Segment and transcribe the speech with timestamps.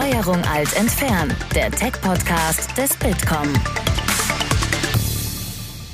[0.00, 3.52] Steuerung Alt entfernen, der Tech-Podcast des Bitkom.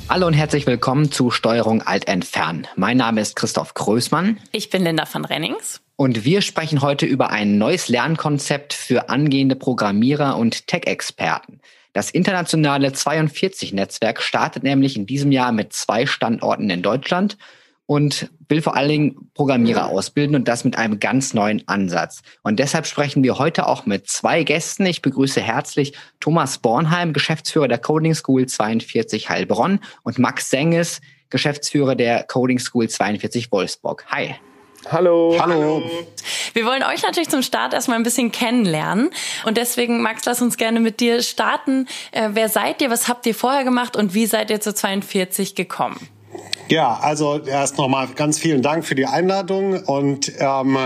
[0.07, 2.67] Hallo und herzlich willkommen zu Steuerung Alt entfernen.
[2.75, 4.37] Mein Name ist Christoph Größmann.
[4.51, 5.81] Ich bin Linda van Rennings.
[5.95, 11.59] Und wir sprechen heute über ein neues Lernkonzept für angehende Programmierer und Tech-Experten.
[11.93, 17.37] Das internationale 42-Netzwerk startet nämlich in diesem Jahr mit zwei Standorten in Deutschland
[17.87, 22.21] und will vor allen Dingen Programmierer ausbilden und das mit einem ganz neuen Ansatz.
[22.43, 24.85] Und deshalb sprechen wir heute auch mit zwei Gästen.
[24.85, 31.95] Ich begrüße herzlich Thomas Bornheim, Geschäftsführer der Coding School 42 Heilbronn und Max Senges, Geschäftsführer
[31.95, 34.05] der Coding School 42 Wolfsburg.
[34.09, 34.35] Hi.
[34.91, 35.35] Hallo.
[35.39, 35.83] Hallo.
[36.53, 39.09] Wir wollen euch natürlich zum Start erstmal ein bisschen kennenlernen.
[39.45, 41.87] Und deswegen, Max, lass uns gerne mit dir starten.
[42.11, 42.91] Äh, wer seid ihr?
[42.91, 43.95] Was habt ihr vorher gemacht?
[43.95, 45.97] Und wie seid ihr zu 42 gekommen?
[46.67, 50.77] Ja, also erst nochmal ganz vielen Dank für die Einladung und ähm,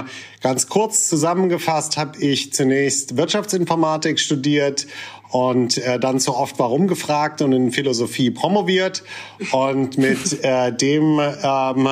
[0.42, 4.88] ganz kurz zusammengefasst habe ich zunächst Wirtschaftsinformatik studiert
[5.30, 9.04] und äh, dann so oft warum gefragt und in Philosophie promoviert
[9.52, 11.88] und mit äh, dem ähm,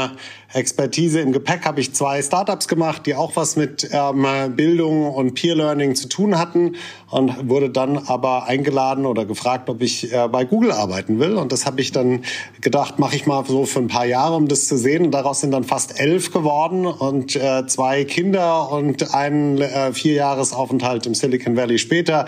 [0.53, 5.33] Expertise im Gepäck habe ich zwei Startups gemacht, die auch was mit ähm, Bildung und
[5.33, 6.75] Peer Learning zu tun hatten
[7.09, 11.35] und wurde dann aber eingeladen oder gefragt, ob ich äh, bei Google arbeiten will.
[11.35, 12.23] Und das habe ich dann
[12.61, 15.05] gedacht, mache ich mal so für ein paar Jahre, um das zu sehen.
[15.05, 21.05] Und daraus sind dann fast elf geworden und äh, zwei Kinder und ein äh, Vierjahresaufenthalt
[21.05, 22.25] im Silicon Valley später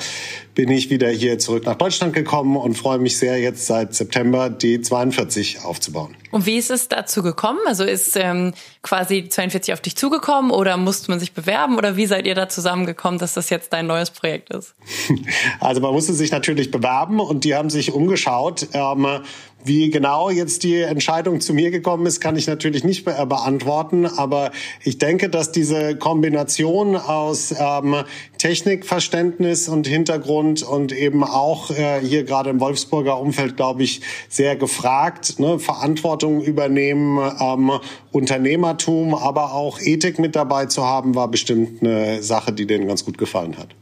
[0.55, 4.49] bin ich wieder hier zurück nach Deutschland gekommen und freue mich sehr, jetzt seit September
[4.49, 6.15] die 42 aufzubauen.
[6.31, 7.59] Und wie ist es dazu gekommen?
[7.65, 12.05] Also ist ähm, quasi 42 auf dich zugekommen oder musste man sich bewerben oder wie
[12.05, 14.75] seid ihr da zusammengekommen, dass das jetzt dein neues Projekt ist?
[15.59, 18.67] Also man musste sich natürlich bewerben und die haben sich umgeschaut.
[18.73, 19.21] Ähm,
[19.63, 24.05] wie genau jetzt die Entscheidung zu mir gekommen ist, kann ich natürlich nicht be beantworten.
[24.05, 24.51] Aber
[24.83, 27.95] ich denke, dass diese Kombination aus ähm,
[28.37, 34.55] Technikverständnis und Hintergrund und eben auch äh, hier gerade im Wolfsburger Umfeld, glaube ich, sehr
[34.55, 35.39] gefragt.
[35.39, 35.59] Ne?
[35.59, 37.71] Verantwortung übernehmen, ähm,
[38.11, 43.03] Unternehmertum, aber auch Ethik mit dabei zu haben, war bestimmt eine Sache, die denen ganz
[43.05, 43.75] gut gefallen hat.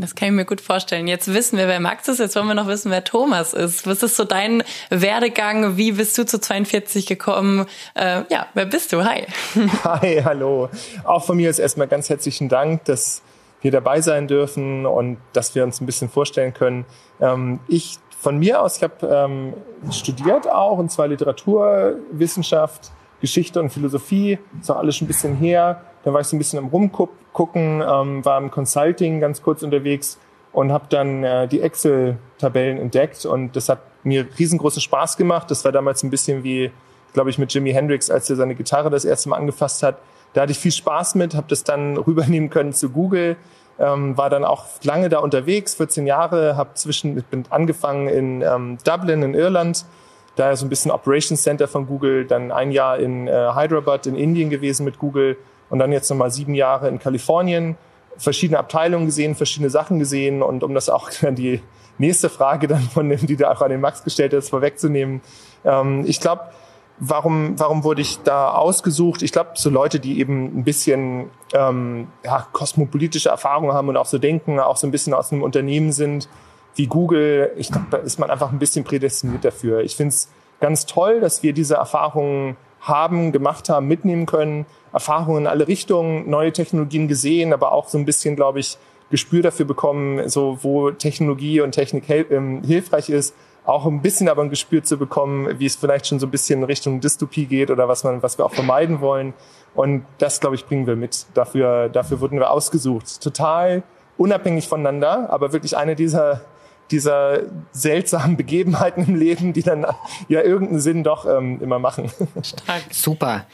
[0.00, 1.08] Das kann ich mir gut vorstellen.
[1.08, 2.20] Jetzt wissen wir, wer Max ist.
[2.20, 3.86] Jetzt wollen wir noch wissen, wer Thomas ist.
[3.86, 5.76] Was ist so dein Werdegang?
[5.76, 7.66] Wie bist du zu 42 gekommen?
[7.94, 9.04] Äh, ja, wer bist du?
[9.04, 9.26] Hi.
[9.84, 10.68] Hi, hallo.
[11.04, 13.22] Auch von mir ist erstmal ganz herzlichen Dank, dass
[13.60, 16.84] wir dabei sein dürfen und dass wir uns ein bisschen vorstellen können.
[17.20, 19.54] Ähm, ich von mir aus, ich habe ähm,
[19.90, 24.38] studiert auch, und zwar Literaturwissenschaft, Geschichte und Philosophie.
[24.60, 27.82] Ist auch alles schon ein bisschen her da war ich so ein bisschen am Rumgucken,
[27.86, 30.18] ähm, war im Consulting ganz kurz unterwegs
[30.52, 35.50] und habe dann äh, die Excel-Tabellen entdeckt und das hat mir riesengroßen Spaß gemacht.
[35.50, 36.70] Das war damals ein bisschen wie,
[37.12, 39.98] glaube ich, mit Jimi Hendrix, als er seine Gitarre das erste Mal angefasst hat.
[40.32, 43.36] Da hatte ich viel Spaß mit, habe das dann rübernehmen können zu Google,
[43.78, 48.40] ähm, war dann auch lange da unterwegs, 14 Jahre, habe zwischen, ich bin angefangen in
[48.40, 49.84] ähm, Dublin in Irland,
[50.38, 54.14] da so ein bisschen Operations Center von Google, dann ein Jahr in äh, Hyderabad in
[54.14, 55.36] Indien gewesen mit Google
[55.70, 57.76] und dann jetzt nochmal sieben Jahre in Kalifornien,
[58.16, 61.60] verschiedene Abteilungen gesehen, verschiedene Sachen gesehen und um das auch die
[61.98, 65.20] nächste Frage dann von dem, die da auch an den Max gestellt ist, vorwegzunehmen.
[65.64, 66.42] Ähm, ich glaube,
[66.98, 69.22] warum, warum wurde ich da ausgesucht?
[69.22, 74.06] Ich glaube, so Leute, die eben ein bisschen ähm, ja, kosmopolitische Erfahrungen haben und auch
[74.06, 76.28] so denken, auch so ein bisschen aus einem Unternehmen sind
[76.78, 77.52] wie Google.
[77.56, 79.80] Ich glaube, da ist man einfach ein bisschen prädestiniert dafür.
[79.80, 80.28] Ich finde es
[80.60, 84.64] ganz toll, dass wir diese Erfahrungen haben, gemacht haben, mitnehmen können.
[84.92, 88.78] Erfahrungen in alle Richtungen, neue Technologien gesehen, aber auch so ein bisschen, glaube ich,
[89.10, 93.34] Gespür dafür bekommen, so wo Technologie und Technik ähm, hilfreich ist,
[93.64, 96.60] auch ein bisschen aber ein Gespür zu bekommen, wie es vielleicht schon so ein bisschen
[96.60, 99.34] in Richtung Dystopie geht oder was man, was wir auch vermeiden wollen.
[99.74, 101.26] Und das, glaube ich, bringen wir mit.
[101.34, 103.22] Dafür, dafür wurden wir ausgesucht.
[103.22, 103.82] Total
[104.16, 106.42] unabhängig voneinander, aber wirklich eine dieser
[106.90, 107.40] dieser
[107.72, 109.86] seltsamen Begebenheiten im Leben, die dann
[110.28, 112.10] ja irgendeinen Sinn doch ähm, immer machen.
[112.42, 112.82] Stark.
[112.90, 113.46] Super.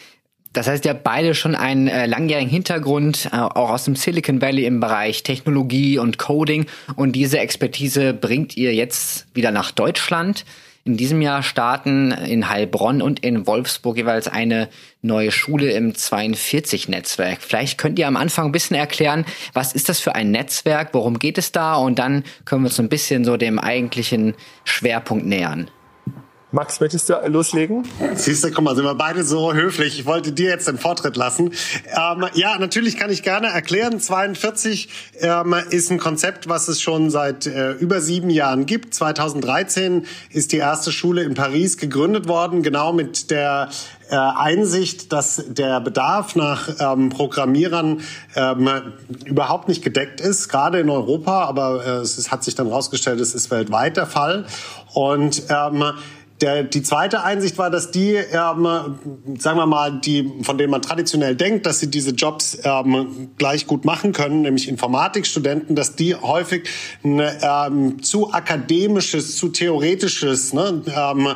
[0.55, 4.41] Das heißt, ihr habt beide schon einen äh, langjährigen Hintergrund, äh, auch aus dem Silicon
[4.41, 6.67] Valley im Bereich Technologie und Coding.
[6.95, 10.45] Und diese Expertise bringt ihr jetzt wieder nach Deutschland.
[10.87, 14.69] In diesem Jahr starten in Heilbronn und in Wolfsburg jeweils eine
[15.01, 17.41] neue Schule im 42-Netzwerk.
[17.41, 21.19] Vielleicht könnt ihr am Anfang ein bisschen erklären, was ist das für ein Netzwerk, worum
[21.19, 24.35] geht es da und dann können wir uns ein bisschen so dem eigentlichen
[24.65, 25.71] Schwerpunkt nähern.
[26.55, 27.83] Max, möchtest du loslegen?
[28.15, 29.99] Siehst du, guck mal, sind wir beide so höflich.
[29.99, 31.53] Ich wollte dir jetzt den Vortritt lassen.
[31.87, 33.99] Ähm, ja, natürlich kann ich gerne erklären.
[33.99, 38.95] 42 ähm, ist ein Konzept, was es schon seit äh, über sieben Jahren gibt.
[38.95, 43.71] 2013 ist die erste Schule in Paris gegründet worden, genau mit der
[44.11, 48.03] äh, Einsicht, dass der Bedarf nach ähm, Programmierern
[48.37, 48.71] ähm,
[49.25, 53.35] überhaupt nicht gedeckt ist, gerade in Europa, aber äh, es hat sich dann herausgestellt, es
[53.35, 54.47] ist weltweit der Fall.
[54.93, 55.85] Und ähm,
[56.41, 58.67] der, die zweite Einsicht war, dass die, ähm,
[59.39, 63.69] sagen wir mal, die, von denen man traditionell denkt, dass sie diese Jobs ähm, gleich
[63.69, 66.69] gut machen können, nämlich Informatikstudenten, dass die häufig
[67.05, 71.29] ein ähm, zu akademisches, zu theoretisches ne, ähm,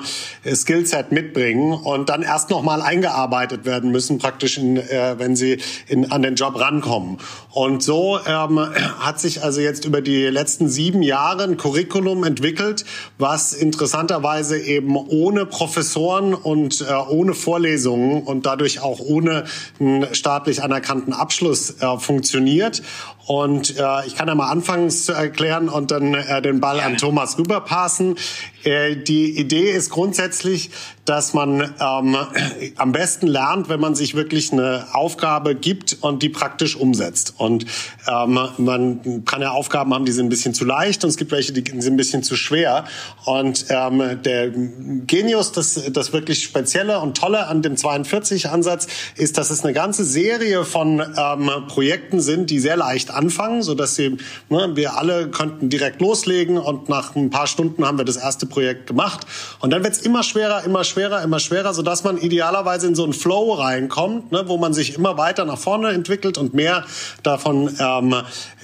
[0.53, 5.59] Skillset mitbringen und dann erst noch mal eingearbeitet werden müssen, praktisch, in, äh, wenn sie
[5.87, 7.19] in, an den Job rankommen.
[7.51, 8.59] Und so ähm,
[8.99, 12.85] hat sich also jetzt über die letzten sieben Jahre ein Curriculum entwickelt,
[13.17, 19.45] was interessanterweise eben eben ohne Professoren und äh, ohne Vorlesungen und dadurch auch ohne
[19.79, 22.83] einen staatlich anerkannten Abschluss äh, funktioniert.
[23.29, 26.97] Und äh, ich kann ja mal anfangen zu erklären und dann äh, den Ball an
[26.97, 28.17] Thomas rüberpassen.
[28.65, 30.71] Äh, die Idee ist grundsätzlich,
[31.05, 32.17] dass man ähm,
[32.77, 37.35] am besten lernt, wenn man sich wirklich eine Aufgabe gibt und die praktisch umsetzt.
[37.37, 37.67] Und
[38.07, 41.31] ähm, man kann ja Aufgaben haben, die sind ein bisschen zu leicht und es gibt
[41.31, 42.85] welche, die sind ein bisschen zu schwer.
[43.27, 48.87] Und ähm, der Genius, das, das wirklich Spezielle und Tolle an dem 42-Ansatz
[49.17, 53.75] ist, dass es eine ganze Serie von ähm, Projekten sind, die sehr leicht anfangen, so
[53.75, 54.17] dass sie,
[54.49, 58.47] ne, wir alle könnten direkt loslegen und nach ein paar Stunden haben wir das erste
[58.47, 59.27] Projekt gemacht.
[59.61, 62.95] Und dann wird es immer schwerer, immer schwerer, immer schwerer, so dass man idealerweise in
[62.95, 66.85] so einen Flow reinkommt, ne, wo man sich immer weiter nach vorne entwickelt und mehr
[67.23, 68.15] davon ähm,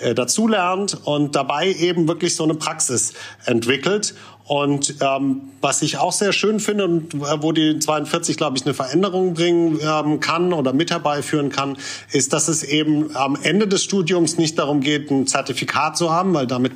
[0.01, 3.13] äh, dazulernt und dabei eben wirklich so eine Praxis
[3.45, 4.15] entwickelt.
[4.47, 8.75] Und ähm, was ich auch sehr schön finde und wo die 42, glaube ich, eine
[8.75, 11.79] Veränderung bringen ähm, kann oder mit herbeiführen kann,
[12.13, 16.35] ist, dass es eben am Ende des Studiums nicht darum geht, ein Zertifikat zu haben,
[16.35, 16.73] weil damit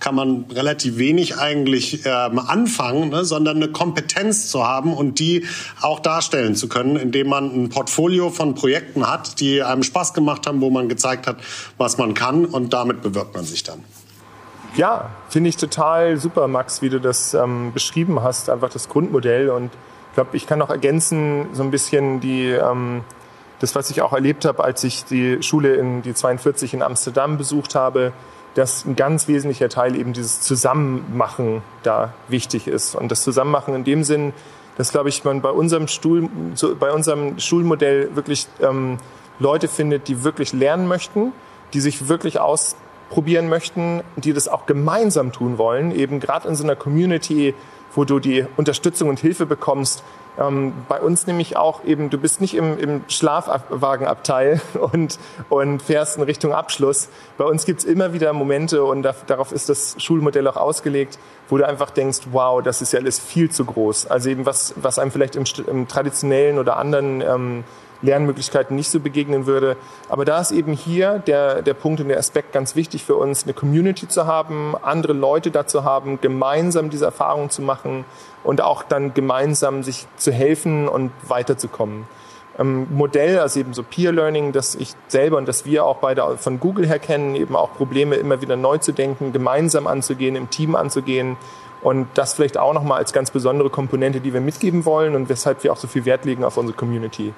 [0.00, 5.44] kann man relativ wenig eigentlich ähm, anfangen, ne, sondern eine Kompetenz zu haben und die
[5.80, 10.48] auch darstellen zu können, indem man ein Portfolio von Projekten hat, die einem Spaß gemacht
[10.48, 11.36] haben, wo man gezeigt hat,
[11.78, 13.84] was man kann und damit bewirbt man sich dann.
[14.74, 19.50] Ja, finde ich total super, Max, wie du das ähm, beschrieben hast, einfach das Grundmodell.
[19.50, 23.02] Und ich glaube, ich kann noch ergänzen so ein bisschen die, ähm,
[23.60, 27.36] das, was ich auch erlebt habe, als ich die Schule in die 42 in Amsterdam
[27.36, 28.12] besucht habe,
[28.54, 32.94] dass ein ganz wesentlicher Teil eben dieses Zusammenmachen da wichtig ist.
[32.94, 34.32] Und das Zusammenmachen in dem Sinn,
[34.78, 36.30] dass, glaube ich, man bei unserem, Stuhl,
[36.80, 38.96] bei unserem Schulmodell wirklich ähm,
[39.38, 41.32] Leute findet, die wirklich lernen möchten,
[41.74, 42.76] die sich wirklich aus
[43.12, 47.54] probieren möchten, die das auch gemeinsam tun wollen, eben gerade in so einer Community,
[47.94, 50.02] wo du die Unterstützung und Hilfe bekommst.
[50.40, 54.62] Ähm, bei uns nämlich auch eben, du bist nicht im, im Schlafwagenabteil
[54.92, 55.18] und,
[55.50, 57.10] und fährst in Richtung Abschluss.
[57.36, 61.18] Bei uns gibt's immer wieder Momente und da, darauf ist das Schulmodell auch ausgelegt,
[61.50, 64.06] wo du einfach denkst, wow, das ist ja alles viel zu groß.
[64.06, 67.64] Also eben was, was einem vielleicht im, im traditionellen oder anderen ähm,
[68.02, 69.76] Lernmöglichkeiten nicht so begegnen würde.
[70.08, 73.44] Aber da ist eben hier der, der Punkt und der Aspekt ganz wichtig für uns,
[73.44, 78.04] eine Community zu haben, andere Leute dazu haben, gemeinsam diese Erfahrung zu machen
[78.44, 82.06] und auch dann gemeinsam sich zu helfen und weiterzukommen.
[82.58, 86.36] Ähm, Modell, also eben so Peer Learning, das ich selber und das wir auch beide
[86.36, 90.50] von Google her kennen, eben auch Probleme immer wieder neu zu denken, gemeinsam anzugehen, im
[90.50, 91.38] Team anzugehen
[91.80, 95.64] und das vielleicht auch nochmal als ganz besondere Komponente, die wir mitgeben wollen und weshalb
[95.64, 97.32] wir auch so viel Wert legen auf unsere Community.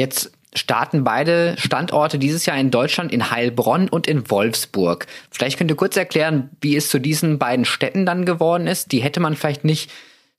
[0.00, 5.06] Jetzt starten beide Standorte dieses Jahr in Deutschland in Heilbronn und in Wolfsburg.
[5.30, 8.92] Vielleicht könnt ihr kurz erklären, wie es zu diesen beiden Städten dann geworden ist.
[8.92, 9.90] Die hätte man vielleicht nicht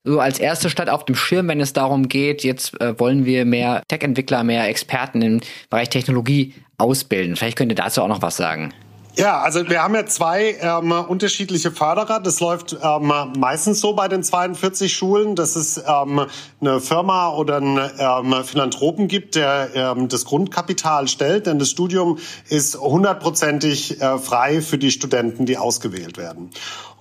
[0.03, 3.45] so als erste Stadt auf dem Schirm, wenn es darum geht, jetzt äh, wollen wir
[3.45, 7.35] mehr Tech-Entwickler, mehr Experten im Bereich Technologie ausbilden.
[7.35, 8.73] Vielleicht könnt ihr dazu auch noch was sagen.
[9.17, 12.21] Ja, also wir haben ja zwei ähm, unterschiedliche Förderer.
[12.21, 16.27] Das läuft ähm, meistens so bei den 42 Schulen, dass es ähm,
[16.61, 21.45] eine Firma oder einen ähm, Philanthropen gibt, der ähm, das Grundkapital stellt.
[21.45, 26.49] Denn das Studium ist hundertprozentig äh, frei für die Studenten, die ausgewählt werden.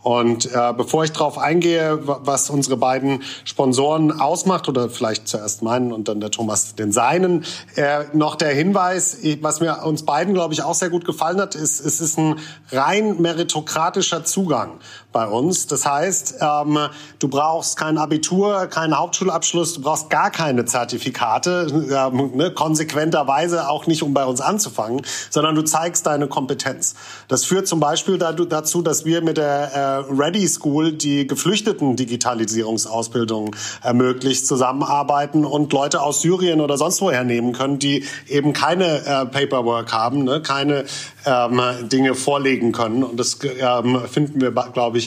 [0.03, 5.93] Und äh, bevor ich darauf eingehe, was unsere beiden Sponsoren ausmacht, oder vielleicht zuerst meinen
[5.93, 7.45] und dann der Thomas den seinen,
[7.77, 11.55] äh, noch der Hinweis, was mir uns beiden, glaube ich, auch sehr gut gefallen hat,
[11.55, 12.39] ist, es ist ein
[12.73, 14.81] rein meritokratischer Zugang
[15.13, 15.67] bei uns.
[15.67, 16.79] Das heißt, ähm,
[17.19, 23.87] du brauchst kein Abitur, keinen Hauptschulabschluss, du brauchst gar keine Zertifikate, ähm, ne, konsequenterweise auch
[23.87, 26.95] nicht, um bei uns anzufangen, sondern du zeigst deine Kompetenz.
[27.29, 33.57] Das führt zum Beispiel dazu, dass wir mit der der Ready School, die Geflüchteten Digitalisierungsausbildung
[33.83, 39.27] ermöglicht, zusammenarbeiten und Leute aus Syrien oder sonst woher nehmen können, die eben keine äh,
[39.27, 40.85] Paperwork haben, ne, keine
[41.25, 43.03] ähm, Dinge vorlegen können.
[43.03, 45.00] Und das ähm, finden wir, glaube ich,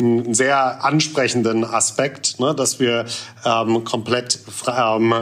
[0.00, 3.06] einen sehr ansprechenden Aspekt, ne, dass wir
[3.44, 5.14] ähm, komplett ähm,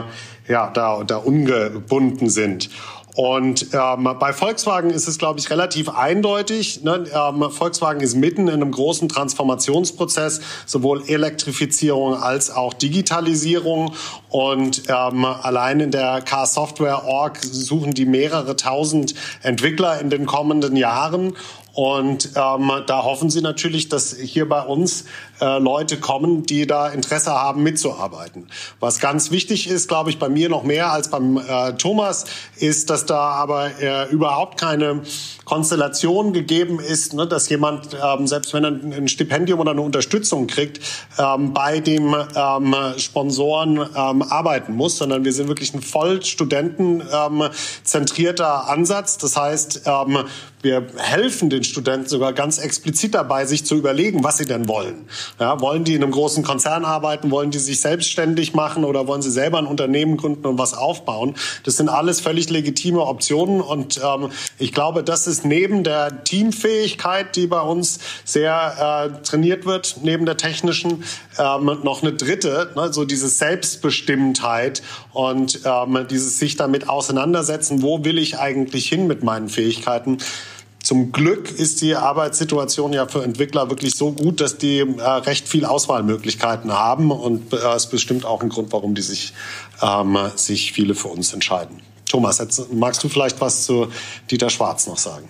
[0.47, 2.69] ja, da, da ungebunden sind.
[3.17, 6.83] Und ähm, bei Volkswagen ist es, glaube ich, relativ eindeutig.
[6.83, 7.05] Ne?
[7.11, 13.95] Ähm, Volkswagen ist mitten in einem großen Transformationsprozess, sowohl Elektrifizierung als auch Digitalisierung.
[14.29, 20.27] Und ähm, allein in der Car Software Org suchen die mehrere tausend Entwickler in den
[20.27, 21.33] kommenden Jahren.
[21.77, 25.05] Und ähm, da hoffen sie natürlich, dass hier bei uns
[25.39, 28.47] äh, Leute kommen, die da Interesse haben, mitzuarbeiten.
[28.79, 32.89] Was ganz wichtig ist, glaube ich, bei mir noch mehr als beim äh, Thomas, ist,
[32.89, 35.03] dass da aber äh, überhaupt keine
[35.45, 40.47] Konstellation gegeben ist, ne, dass jemand, ähm, selbst wenn er ein Stipendium oder eine Unterstützung
[40.47, 40.79] kriegt,
[41.19, 48.63] ähm, bei dem ähm, Sponsoren ähm, arbeiten muss, sondern wir sind wirklich ein voll studentenzentrierter
[48.65, 49.19] ähm, Ansatz.
[49.19, 50.25] Das heißt, ähm,
[50.67, 55.07] wir helfen den Studenten sogar ganz explizit dabei, sich zu überlegen, was sie denn wollen.
[55.39, 57.31] Ja, wollen die in einem großen Konzern arbeiten?
[57.31, 61.35] Wollen die sich selbstständig machen oder wollen sie selber ein Unternehmen gründen und was aufbauen?
[61.63, 67.37] Das sind alles völlig legitime Optionen und ähm, ich glaube, das ist neben der Teamfähigkeit,
[67.37, 71.05] die bei uns sehr äh, trainiert wird, neben der technischen,
[71.39, 74.81] ähm, noch eine dritte, ne, so diese Selbstbestimmtheit
[75.13, 80.17] und ähm, dieses sich damit auseinandersetzen, wo will ich eigentlich hin mit meinen Fähigkeiten.
[80.87, 85.45] Zum Glück ist die Arbeitssituation ja für Entwickler wirklich so gut, dass die äh, recht
[85.49, 89.33] viel Auswahlmöglichkeiten haben und äh, ist bestimmt auch ein Grund, warum die sich,
[89.81, 91.81] ähm, sich viele für uns entscheiden.
[92.09, 93.89] Thomas, jetzt magst du vielleicht was zu
[94.31, 95.27] Dieter Schwarz noch sagen?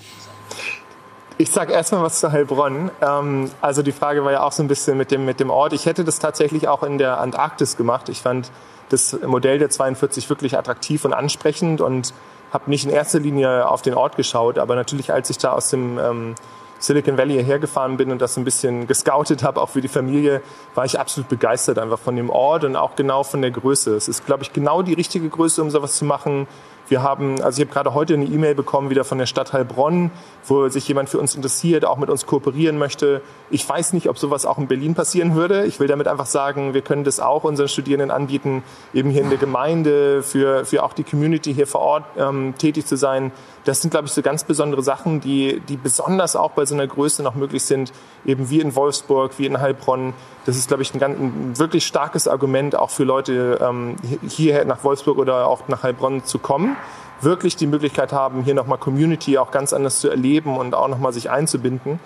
[1.40, 2.92] Ich sage erstmal was zu Heilbronn.
[3.02, 5.74] Ähm, also die Frage war ja auch so ein bisschen mit dem, mit dem Ort.
[5.74, 8.10] Ich hätte das tatsächlich auch in der Antarktis gemacht.
[8.10, 8.52] Ich fand
[8.90, 12.14] das Modell der 42 wirklich attraktiv und ansprechend und
[12.52, 15.70] habe nicht in erster Linie auf den Ort geschaut, aber natürlich, als ich da aus
[15.70, 16.36] dem ähm,
[16.80, 20.42] Silicon Valley hierher gefahren bin und das ein bisschen gescoutet habe, auch für die Familie,
[20.76, 23.96] war ich absolut begeistert einfach von dem Ort und auch genau von der Größe.
[23.96, 26.48] Es ist, glaube ich, genau die richtige Größe, um sowas zu machen.
[26.90, 30.10] Wir haben, also ich habe gerade heute eine E-Mail bekommen wieder von der Stadt Heilbronn,
[30.46, 33.22] wo sich jemand für uns interessiert, auch mit uns kooperieren möchte.
[33.50, 35.66] Ich weiß nicht, ob sowas auch in Berlin passieren würde.
[35.66, 38.64] Ich will damit einfach sagen, wir können das auch unseren Studierenden anbieten,
[38.94, 42.86] eben hier in der Gemeinde, für, für auch die Community hier vor Ort ähm, tätig
[42.86, 43.32] zu sein.
[43.68, 46.88] Das sind, glaube ich, so ganz besondere Sachen, die, die besonders auch bei so einer
[46.88, 47.92] Größe noch möglich sind,
[48.26, 50.14] eben wie in Wolfsburg, wie in Heilbronn.
[50.46, 53.98] Das ist, glaube ich, ein, ganz, ein wirklich starkes Argument auch für Leute, ähm,
[54.28, 56.78] hierher nach Wolfsburg oder auch nach Heilbronn zu kommen
[57.20, 61.14] wirklich die Möglichkeit haben, hier nochmal Community auch ganz anders zu erleben und auch nochmal
[61.14, 62.00] sich einzubinden.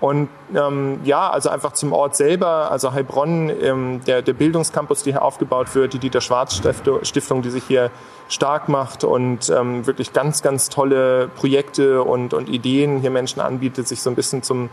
[0.00, 5.14] Und ähm, ja, also einfach zum Ort selber, also Heilbronn, ähm, der, der Bildungscampus, der
[5.14, 6.60] hier aufgebaut wird, die Dieter Schwarz
[7.02, 7.90] Stiftung, die sich hier
[8.28, 13.86] stark macht und ähm, wirklich ganz, ganz tolle Projekte und, und Ideen hier Menschen anbietet,
[13.86, 14.70] sich so ein bisschen zum,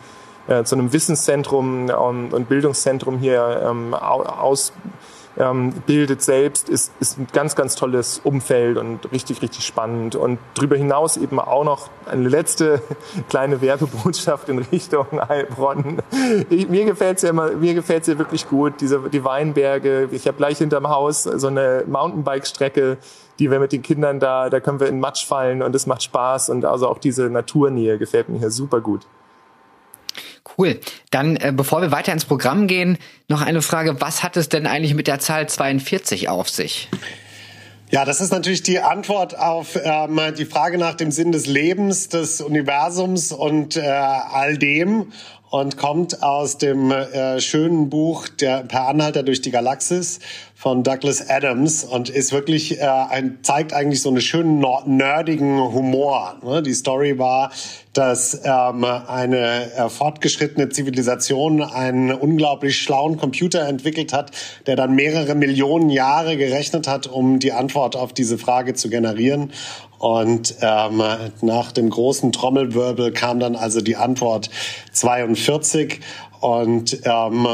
[0.48, 4.74] äh, zu einem Wissenszentrum ähm, und Bildungszentrum hier ähm, aus
[5.38, 10.15] ähm, bildet selbst, ist, ist ein ganz, ganz tolles Umfeld und richtig, richtig spannend.
[10.15, 12.81] Und darüber hinaus eben auch noch eine letzte
[13.29, 16.01] kleine Werbebotschaft in Richtung Heilbronn.
[16.50, 20.10] Ich, mir gefällt's ja immer, mir gefällt's ja wirklich gut, diese, die Weinberge.
[20.12, 22.98] Ich habe gleich hinterm Haus so eine Mountainbike-Strecke,
[23.41, 26.03] die wir mit den Kindern da, da können wir in Matsch fallen und es macht
[26.03, 29.07] Spaß und also auch diese Naturnähe gefällt mir hier super gut.
[30.57, 30.79] Cool.
[31.10, 34.00] Dann, äh, bevor wir weiter ins Programm gehen, noch eine Frage.
[34.00, 36.88] Was hat es denn eigentlich mit der Zahl 42 auf sich?
[37.89, 42.10] Ja, das ist natürlich die Antwort auf ähm, die Frage nach dem Sinn des Lebens,
[42.10, 45.12] des Universums und äh, all dem
[45.50, 50.19] und kommt aus dem äh, schönen Buch der Per Anhalter durch die Galaxis
[50.62, 56.38] von Douglas Adams und ist wirklich äh, ein, zeigt eigentlich so einen schönen nerdigen Humor.
[56.44, 56.62] Ne?
[56.62, 57.51] Die Story war,
[57.94, 64.34] dass ähm, eine äh, fortgeschrittene Zivilisation einen unglaublich schlauen Computer entwickelt hat,
[64.68, 69.51] der dann mehrere Millionen Jahre gerechnet hat, um die Antwort auf diese Frage zu generieren.
[69.98, 71.01] Und ähm,
[71.41, 74.51] nach dem großen Trommelwirbel kam dann also die Antwort
[74.91, 76.01] 42.
[76.41, 77.48] Und ähm,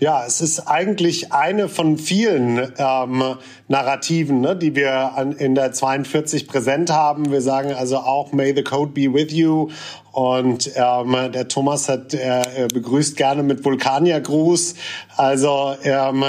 [0.00, 3.36] ja, es ist eigentlich eine von vielen ähm,
[3.68, 7.30] Narrativen, ne, die wir an, in der 42 präsent haben.
[7.30, 9.70] Wir sagen also auch May the Code be with you.
[10.10, 14.74] Und ähm, der Thomas hat äh, begrüßt gerne mit Vulkaniergruß.
[15.16, 16.24] Also ähm,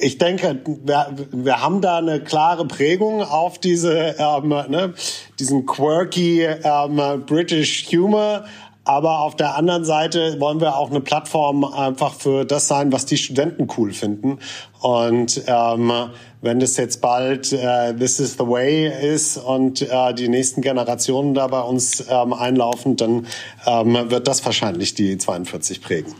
[0.00, 4.94] ich denke, wir, wir haben da eine klare Prägung auf diese, ähm, ne,
[5.38, 8.44] diesen quirky ähm, British Humor
[8.88, 13.04] Aber auf der anderen Seite wollen wir auch eine Plattform einfach für das sein, was
[13.04, 14.38] die Studenten cool finden.
[14.80, 15.92] Und ähm,
[16.40, 21.34] wenn das jetzt bald äh, This is the Way ist und äh, die nächsten Generationen
[21.34, 23.26] da bei uns ähm, einlaufen, dann
[23.66, 26.14] ähm, wird das wahrscheinlich die 42 prägen.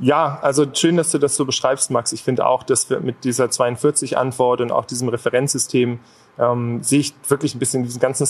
[0.00, 2.10] Ja, also schön, dass du das so beschreibst, Max.
[2.12, 6.00] Ich finde auch, dass wir mit dieser 42-Antwort und auch diesem Referenzsystem
[6.40, 8.26] ähm, sehe ich wirklich ein bisschen diesen ganzen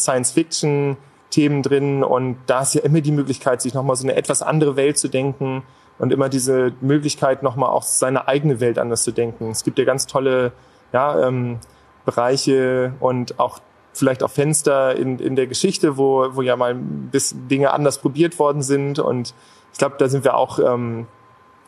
[1.26, 2.04] Science-Fiction-Themen drin.
[2.04, 5.08] Und da ist ja immer die Möglichkeit, sich nochmal so eine etwas andere Welt zu
[5.08, 5.62] denken
[5.98, 9.50] und immer diese Möglichkeit, nochmal auch seine eigene Welt anders zu denken.
[9.50, 10.52] Es gibt ja ganz tolle
[10.92, 11.58] ja, ähm,
[12.04, 13.60] Bereiche und auch
[13.92, 18.38] vielleicht auch Fenster in, in der Geschichte, wo, wo ja mal bis Dinge anders probiert
[18.38, 18.98] worden sind.
[18.98, 19.34] Und
[19.72, 21.06] ich glaube, da sind wir auch ähm,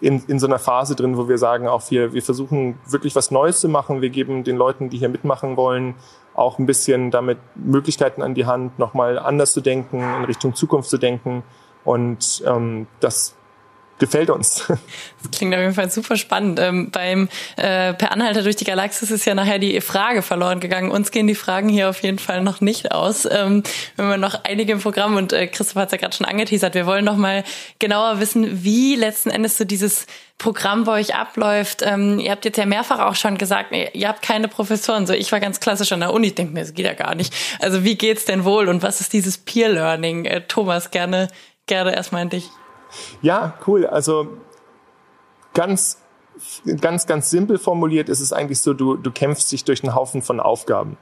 [0.00, 3.30] in, in so einer Phase drin, wo wir sagen, auch wir, wir versuchen wirklich was
[3.30, 4.02] Neues zu machen.
[4.02, 5.94] Wir geben den Leuten, die hier mitmachen wollen,
[6.38, 10.88] auch ein bisschen damit Möglichkeiten an die Hand, nochmal anders zu denken, in Richtung Zukunft
[10.88, 11.42] zu denken.
[11.84, 13.34] Und ähm, das
[13.98, 14.64] gefällt uns.
[15.20, 16.60] Das klingt auf jeden Fall super spannend.
[16.60, 20.90] Ähm, beim äh, Per Anhalter durch die Galaxis ist ja nachher die Frage verloren gegangen.
[20.90, 23.24] Uns gehen die Fragen hier auf jeden Fall noch nicht aus.
[23.24, 23.64] Ähm,
[23.96, 26.74] wir haben noch einige im Programm und äh, Christoph hat es ja gerade schon angeteasert.
[26.74, 27.42] Wir wollen noch mal
[27.80, 30.06] genauer wissen, wie letzten Endes so dieses
[30.38, 31.82] Programm bei euch abläuft.
[31.82, 35.06] Ähm, ihr habt jetzt ja mehrfach auch schon gesagt, ihr habt keine Professoren.
[35.06, 37.34] So, ich war ganz klassisch an der Uni, denke mir, das geht ja gar nicht.
[37.58, 40.24] Also wie geht's denn wohl und was ist dieses Peer Learning?
[40.24, 41.26] Äh, Thomas, gerne,
[41.66, 42.48] gerne erstmal an dich.
[43.22, 43.86] Ja, cool.
[43.86, 44.28] Also
[45.54, 45.98] ganz,
[46.80, 50.22] ganz, ganz simpel formuliert ist es eigentlich so, du, du kämpfst dich durch einen Haufen
[50.22, 50.96] von Aufgaben.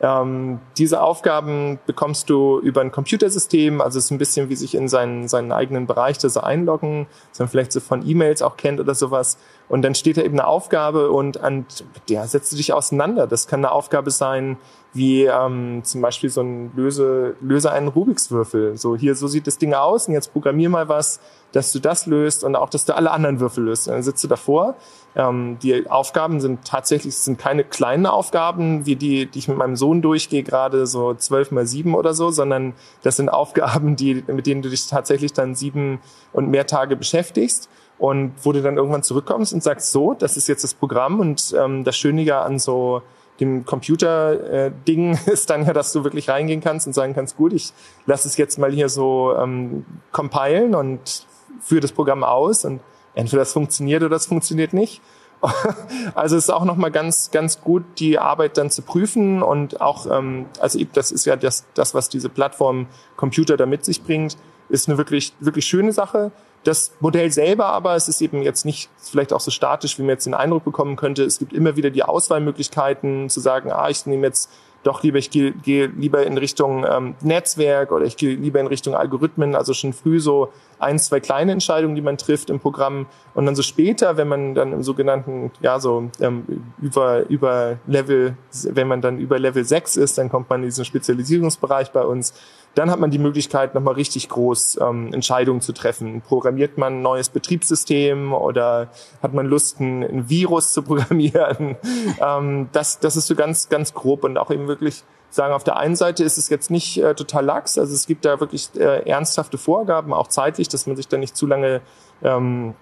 [0.00, 4.74] Ähm, diese Aufgaben bekommst du über ein Computersystem, also es ist ein bisschen wie sich
[4.74, 8.56] in seinen, seinen eigenen Bereich da so einloggen, dass man vielleicht so von E-Mails auch
[8.56, 9.38] kennt oder sowas.
[9.68, 11.64] Und dann steht da eben eine Aufgabe und an
[12.08, 13.26] der setzt du dich auseinander.
[13.26, 14.58] Das kann eine Aufgabe sein,
[14.92, 18.76] wie ähm, zum Beispiel so ein Löse, löse einen Rubikswürfel.
[18.76, 21.20] So hier, so sieht das Ding aus und jetzt programmier mal was,
[21.54, 23.86] dass du das löst und auch, dass du alle anderen Würfel löst.
[23.86, 24.74] Und dann sitzt du davor.
[25.14, 29.76] Ähm, die Aufgaben sind tatsächlich, sind keine kleinen Aufgaben, wie die, die ich mit meinem
[29.76, 34.46] Sohn durchgehe, gerade so zwölf mal sieben oder so, sondern das sind Aufgaben, die, mit
[34.46, 36.00] denen du dich tatsächlich dann sieben
[36.32, 37.68] und mehr Tage beschäftigst
[37.98, 41.54] und wo du dann irgendwann zurückkommst und sagst, so, das ist jetzt das Programm und
[41.56, 43.02] ähm, das Schöne ja an so
[43.38, 47.52] dem Computer-Ding äh, ist dann ja, dass du wirklich reingehen kannst und sagen kannst, gut,
[47.52, 47.72] ich
[48.06, 51.26] lasse es jetzt mal hier so ähm, compilen und
[51.60, 52.80] führe das Programm aus und
[53.14, 55.00] entweder das funktioniert oder das funktioniert nicht.
[56.14, 60.06] Also es ist auch nochmal ganz, ganz gut, die Arbeit dann zu prüfen und auch,
[60.10, 62.86] ähm, also das ist ja das, das, was diese Plattform
[63.16, 64.36] Computer da mit sich bringt,
[64.68, 66.32] ist eine wirklich, wirklich schöne Sache.
[66.62, 70.10] Das Modell selber aber, es ist eben jetzt nicht vielleicht auch so statisch, wie man
[70.10, 71.24] jetzt den Eindruck bekommen könnte.
[71.24, 74.50] Es gibt immer wieder die Auswahlmöglichkeiten zu sagen, ah, ich nehme jetzt
[74.84, 78.66] doch lieber, ich gehe, gehe lieber in Richtung ähm, Netzwerk oder ich gehe lieber in
[78.66, 83.06] Richtung Algorithmen, also schon früh so ein, zwei kleine Entscheidungen, die man trifft im Programm.
[83.34, 86.44] Und dann so später, wenn man dann im sogenannten, ja, so ähm,
[86.80, 90.84] über, über Level, wenn man dann über Level 6 ist, dann kommt man in diesen
[90.84, 92.34] Spezialisierungsbereich bei uns,
[92.74, 96.22] dann hat man die Möglichkeit, nochmal richtig groß ähm, Entscheidungen zu treffen.
[96.22, 98.88] Programmiert man ein neues Betriebssystem oder
[99.22, 101.76] hat man Lust, ein, ein Virus zu programmieren?
[102.20, 105.76] ähm, das, das ist so ganz, ganz grob und auch eben wirklich sagen, auf der
[105.76, 109.08] einen Seite ist es jetzt nicht äh, total lax, also es gibt da wirklich äh,
[109.08, 111.80] ernsthafte Vorgaben, auch zeitlich, dass man sich da nicht zu lange
[112.22, 112.74] ähm,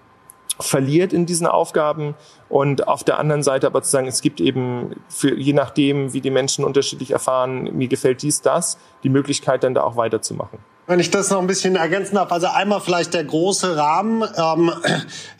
[0.59, 2.15] verliert in diesen Aufgaben
[2.49, 6.21] und auf der anderen Seite aber zu sagen, es gibt eben für, je nachdem, wie
[6.21, 10.59] die Menschen unterschiedlich erfahren, mir gefällt dies, das, die Möglichkeit dann da auch weiterzumachen.
[10.85, 14.27] Wenn ich das noch ein bisschen ergänzen darf, also einmal vielleicht der große Rahmen.
[14.35, 14.69] Ähm,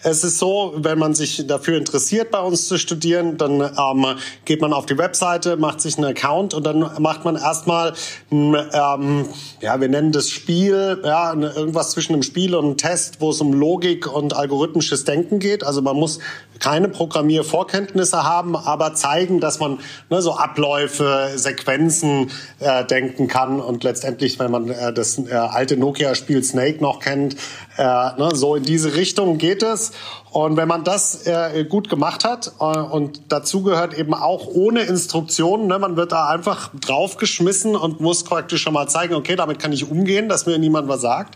[0.01, 4.05] es ist so, wenn man sich dafür interessiert, bei uns zu studieren, dann ähm,
[4.45, 7.93] geht man auf die Webseite, macht sich einen Account und dann macht man erstmal,
[8.31, 9.25] ähm,
[9.59, 13.41] ja, wir nennen das Spiel, ja, irgendwas zwischen einem Spiel und einem Test, wo es
[13.41, 15.65] um Logik und algorithmisches Denken geht.
[15.65, 16.19] Also man muss
[16.59, 23.83] keine Programmiervorkenntnisse haben, aber zeigen, dass man ne, so Abläufe, Sequenzen äh, denken kann und
[23.83, 27.35] letztendlich, wenn man äh, das äh, alte Nokia-Spiel Snake noch kennt,
[27.77, 29.91] äh, ne, so in diese Richtung geht es.
[30.33, 34.81] Und wenn man das äh, gut gemacht hat äh, und dazu gehört eben auch ohne
[34.81, 39.59] Instruktionen, ne, man wird da einfach draufgeschmissen und muss praktisch schon mal zeigen, okay, damit
[39.59, 41.35] kann ich umgehen, dass mir niemand was sagt.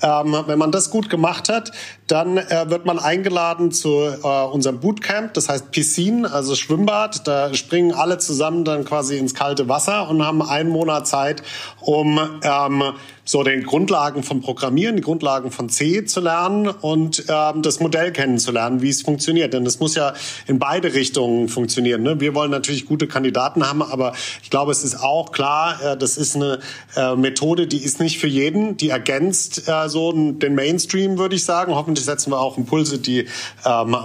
[0.00, 1.72] Ähm, wenn man das gut gemacht hat,
[2.06, 7.26] dann äh, wird man eingeladen zu äh, unserem Bootcamp, das heißt Piscine, also Schwimmbad.
[7.26, 11.42] Da springen alle zusammen dann quasi ins kalte Wasser und haben einen Monat Zeit,
[11.80, 12.84] um ähm,
[13.26, 18.12] so den Grundlagen von Programmieren, die Grundlagen von C zu lernen und ähm, das Modell
[18.12, 19.52] kennenzulernen, wie es funktioniert.
[19.52, 20.14] Denn es muss ja
[20.46, 22.04] in beide Richtungen funktionieren.
[22.04, 22.20] Ne?
[22.20, 24.12] Wir wollen natürlich gute Kandidaten haben, aber
[24.42, 26.60] ich glaube, es ist auch klar, äh, das ist eine
[26.94, 31.44] äh, Methode, die ist nicht für jeden, die ergänzt äh, so den Mainstream, würde ich
[31.44, 31.74] sagen.
[31.74, 33.26] Hoffentlich setzen wir auch Impulse, die
[33.64, 33.96] ähm,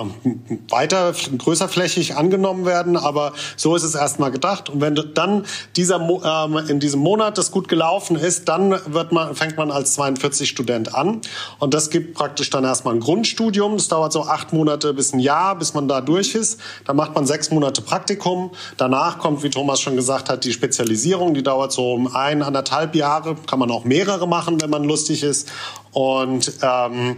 [0.70, 4.70] weiter größerflächig angenommen werden, aber so ist es erstmal gedacht.
[4.70, 9.36] Und wenn dann dieser ähm, in diesem Monat das gut gelaufen ist, dann wird man,
[9.36, 11.22] fängt man als 42 Student an.
[11.60, 13.78] Und das gibt praktisch dann erstmal ein Grundstudium.
[13.78, 16.60] Das dauert so acht Monate bis ein Jahr, bis man da durch ist.
[16.86, 18.52] Dann macht man sechs Monate Praktikum.
[18.78, 21.34] Danach kommt, wie Thomas schon gesagt hat, die Spezialisierung.
[21.34, 23.36] Die dauert so um ein, anderthalb Jahre.
[23.48, 25.52] Kann man auch mehrere machen, wenn man lustig ist.
[25.92, 27.18] Und ähm,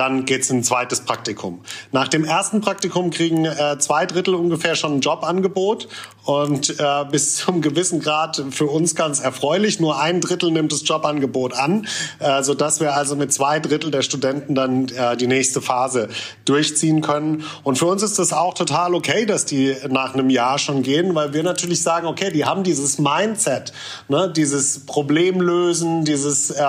[0.00, 1.60] dann geht's in ein zweites Praktikum.
[1.92, 5.88] Nach dem ersten Praktikum kriegen äh, zwei Drittel ungefähr schon ein Jobangebot
[6.24, 9.80] und äh, bis zum gewissen Grad für uns ganz erfreulich.
[9.80, 11.86] Nur ein Drittel nimmt das Jobangebot an,
[12.18, 16.08] äh, sodass wir also mit zwei Drittel der Studenten dann äh, die nächste Phase
[16.44, 17.44] durchziehen können.
[17.62, 21.14] Und für uns ist das auch total okay, dass die nach einem Jahr schon gehen,
[21.14, 23.72] weil wir natürlich sagen, okay, die haben dieses Mindset,
[24.08, 26.64] ne, dieses Problemlösen, dieses äh,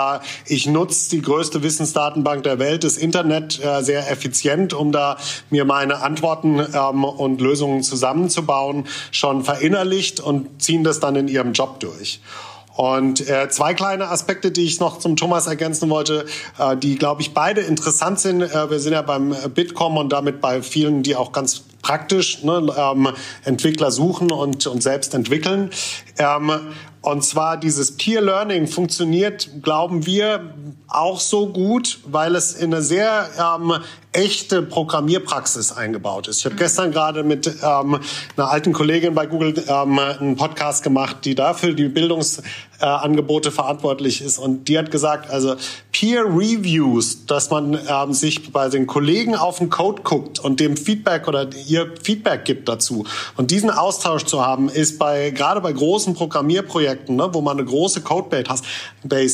[0.45, 5.17] ich nutze die größte Wissensdatenbank der Welt, das Internet, äh, sehr effizient, um da
[5.49, 11.53] mir meine Antworten ähm, und Lösungen zusammenzubauen, schon verinnerlicht und ziehen das dann in ihrem
[11.53, 12.21] Job durch.
[12.73, 16.25] Und äh, zwei kleine Aspekte, die ich noch zum Thomas ergänzen wollte,
[16.57, 18.41] äh, die, glaube ich, beide interessant sind.
[18.41, 22.73] Äh, wir sind ja beim Bitkom und damit bei vielen, die auch ganz praktisch ne,
[22.77, 23.09] ähm,
[23.43, 25.71] Entwickler suchen und, und selbst entwickeln.
[26.17, 26.51] Ähm,
[27.01, 30.53] und zwar dieses Peer Learning funktioniert, glauben wir,
[30.91, 33.73] auch so gut, weil es in eine sehr ähm,
[34.11, 36.39] echte Programmierpraxis eingebaut ist.
[36.39, 37.97] Ich habe gestern gerade mit ähm,
[38.35, 44.21] einer alten Kollegin bei Google ähm, einen Podcast gemacht, die dafür die Bildungsangebote äh, verantwortlich
[44.21, 44.37] ist.
[44.37, 45.55] Und die hat gesagt, also
[45.93, 50.75] Peer Reviews, dass man ähm, sich bei den Kollegen auf den Code guckt und dem
[50.75, 53.05] Feedback oder ihr Feedback gibt dazu.
[53.37, 57.65] Und diesen Austausch zu haben, ist bei gerade bei großen Programmierprojekten, ne, wo man eine
[57.65, 58.63] große Codebase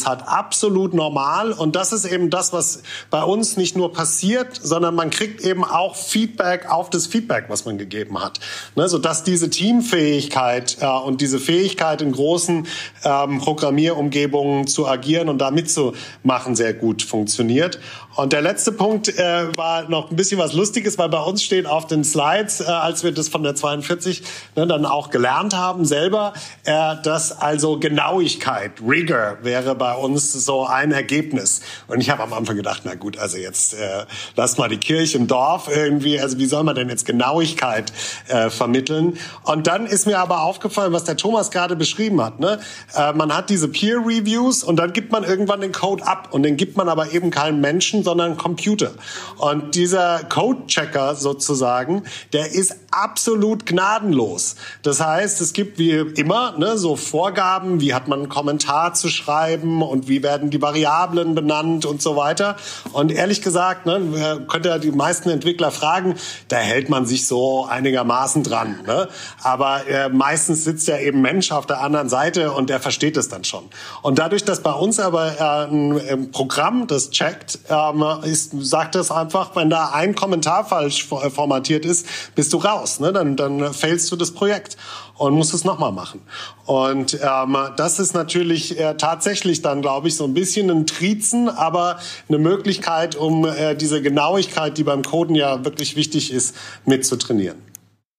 [0.05, 1.51] hat, absolut normal.
[1.51, 5.63] Und das ist eben das, was bei uns nicht nur passiert, sondern man kriegt eben
[5.63, 8.39] auch Feedback auf das Feedback, was man gegeben hat.
[8.75, 12.67] Ne, sodass diese Teamfähigkeit äh, und diese Fähigkeit in großen
[13.03, 17.79] ähm, Programmierumgebungen zu agieren und da mitzumachen sehr gut funktioniert.
[18.17, 21.67] Und der letzte Punkt äh, war noch ein bisschen was Lustiges, weil bei uns steht
[21.67, 24.23] auf den Slides, äh, als wir das von der 42
[24.55, 30.65] ne, dann auch gelernt haben selber, äh, dass also Genauigkeit, Rigor wäre bei uns so
[30.65, 31.61] ein Ergebnis.
[31.85, 35.19] Und ich habe am Anfang gedacht, na gut, also jetzt äh, lass mal die Kirche
[35.19, 37.93] im Dorf irgendwie, also wie soll man denn jetzt Genauigkeit
[38.29, 39.19] äh, vermitteln?
[39.43, 42.39] Und dann ist mir aber aufgefallen, was der Thomas gerade beschrieben hat.
[42.39, 42.57] Ne?
[42.95, 46.41] Äh, man hat diese Peer Reviews und dann gibt man irgendwann den Code ab und
[46.41, 48.91] den gibt man aber eben keinem Menschen, sondern Computer.
[49.35, 54.55] Und dieser Code-Checker sozusagen, der ist absolut gnadenlos.
[54.81, 59.09] Das heißt, es gibt wie immer ne, so Vorgaben, wie hat man einen Kommentar zu
[59.09, 62.55] schreiben und wie werden die Variablen benannt und so weiter.
[62.93, 66.15] Und ehrlich gesagt, ne, könnte ja die meisten Entwickler fragen,
[66.47, 68.79] da hält man sich so einigermaßen dran.
[68.85, 69.07] Ne?
[69.43, 73.29] Aber äh, meistens sitzt ja eben Mensch auf der anderen Seite und der versteht es
[73.29, 73.65] dann schon.
[74.01, 78.95] Und dadurch, dass bei uns aber äh, ein, ein Programm das checkt, ähm, ist, sagt
[78.95, 82.86] es einfach, wenn da ein Kommentar falsch formatiert ist, bist du raus.
[82.99, 83.13] Ne?
[83.13, 84.77] Dann, dann failst du das Projekt
[85.15, 86.21] und musst es nochmal machen.
[86.65, 91.49] Und ähm, das ist natürlich äh, tatsächlich dann, glaube ich, so ein bisschen ein Trizen,
[91.49, 97.66] aber eine Möglichkeit, um äh, diese Genauigkeit, die beim Coden ja wirklich wichtig ist, mitzutrainieren.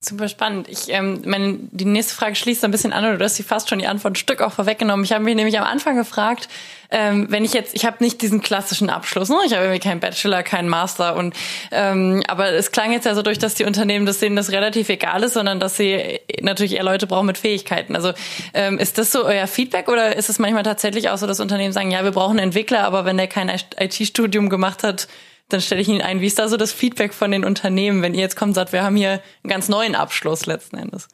[0.01, 0.69] Super spannend.
[0.69, 3.69] Ich, ähm, meine, die nächste Frage schließt ein bisschen an, oder du hast sie fast
[3.69, 5.05] schon die Antwort ein Stück auch vorweggenommen.
[5.05, 6.49] Ich habe mich nämlich am Anfang gefragt,
[6.93, 9.37] ähm, wenn ich jetzt, ich habe nicht diesen klassischen Abschluss, ne?
[9.45, 11.35] ich habe irgendwie keinen Bachelor, keinen Master und
[11.73, 14.89] ähm, aber es klang jetzt ja so durch, dass die Unternehmen das denen das relativ
[14.89, 17.97] egal ist, sondern dass sie natürlich eher Leute brauchen mit Fähigkeiten.
[17.97, 18.13] Also
[18.55, 21.73] ähm, ist das so euer Feedback oder ist es manchmal tatsächlich auch so, dass Unternehmen
[21.73, 25.09] sagen, ja, wir brauchen einen Entwickler, aber wenn der kein IT-Studium gemacht hat,
[25.49, 28.15] dann stelle ich Ihnen ein, wie ist da so das Feedback von den Unternehmen, wenn
[28.15, 31.09] ihr jetzt kommt und sagt, wir haben hier einen ganz neuen Abschluss letzten Endes?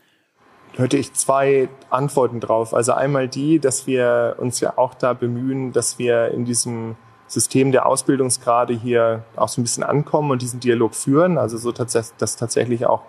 [0.77, 2.75] Hörte ich zwei Antworten drauf.
[2.75, 6.97] Also einmal die, dass wir uns ja auch da bemühen, dass wir in diesem
[7.29, 11.39] System der Ausbildungsgrade hier auch so ein bisschen ankommen und diesen Dialog führen.
[11.39, 13.03] Also so, dass tatsächlich auch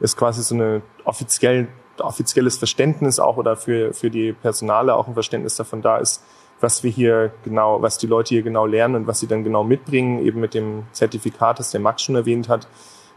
[0.00, 5.14] ist quasi so eine offiziell, offizielles Verständnis auch oder für, für die Personale auch ein
[5.14, 6.22] Verständnis davon da ist,
[6.64, 9.62] was wir hier genau, was die Leute hier genau lernen und was sie dann genau
[9.62, 12.66] mitbringen, eben mit dem Zertifikat, das der Max schon erwähnt hat.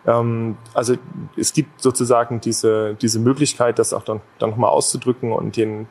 [0.06, 0.96] Ähm, also
[1.38, 5.88] es gibt sozusagen diese, diese Möglichkeit, das auch dann, dann nochmal auszudrücken und den,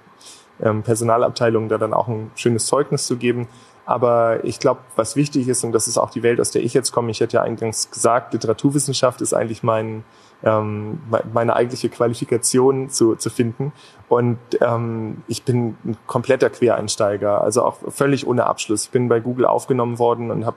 [0.61, 3.49] ähm, Personalabteilungen da dann auch ein schönes Zeugnis zu geben.
[3.87, 6.75] Aber ich glaube, was wichtig ist, und das ist auch die Welt, aus der ich
[6.75, 10.05] jetzt komme, ich hätte ja eingangs gesagt, Literaturwissenschaft ist eigentlich mein,
[10.45, 11.01] ähm,
[11.33, 13.73] meine eigentliche Qualifikation zu, zu finden.
[14.09, 18.85] Und ähm, ich bin ein kompletter Quereinsteiger, also auch völlig ohne Abschluss.
[18.85, 20.57] Ich bin bei Google aufgenommen worden und habe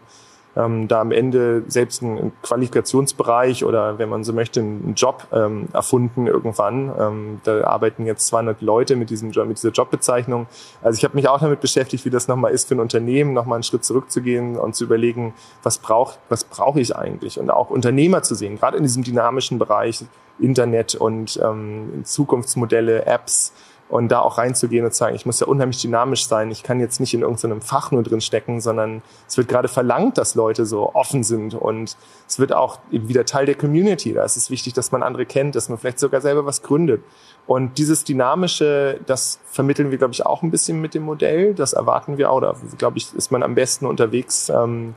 [0.60, 5.68] ähm, da am Ende selbst einen Qualifikationsbereich oder wenn man so möchte, einen Job ähm,
[5.74, 6.92] erfunden irgendwann.
[7.00, 10.48] Ähm, da arbeiten jetzt 200 Leute mit, diesem mit dieser Jobbezeichnung.
[10.82, 13.56] Also ich habe mich auch damit beschäftigt, wie das nochmal ist für ein Unternehmen, nochmal
[13.56, 18.24] einen Schritt zurückzugehen und zu überlegen, was braucht, was brauche ich eigentlich und auch Unternehmer
[18.24, 20.04] zu sehen, gerade in diesem dynamischen Bereich
[20.40, 23.54] Internet und ähm, Zukunftsmodelle, Apps,
[23.90, 26.52] und da auch reinzugehen und zu sagen, ich muss ja unheimlich dynamisch sein.
[26.52, 30.20] Ich kann jetzt nicht in irgendeinem Fach nur drin stecken, sondern es wird gerade verlangt,
[30.20, 31.98] dass Leute so offen sind und
[32.28, 34.14] es wird auch eben wieder Teil der Community.
[34.14, 37.04] Da ist es wichtig, dass man andere kennt, dass man vielleicht sogar selber was gründet.
[37.48, 41.56] Und dieses Dynamische, das vermitteln wir, glaube ich, auch ein bisschen mit dem Modell.
[41.56, 42.42] Das erwarten wir auch.
[42.42, 44.94] Da, glaube ich, ist man am besten unterwegs ähm,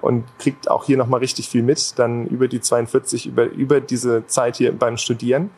[0.00, 4.26] und kriegt auch hier nochmal richtig viel mit, dann über die 42, über, über diese
[4.26, 5.50] Zeit hier beim Studieren.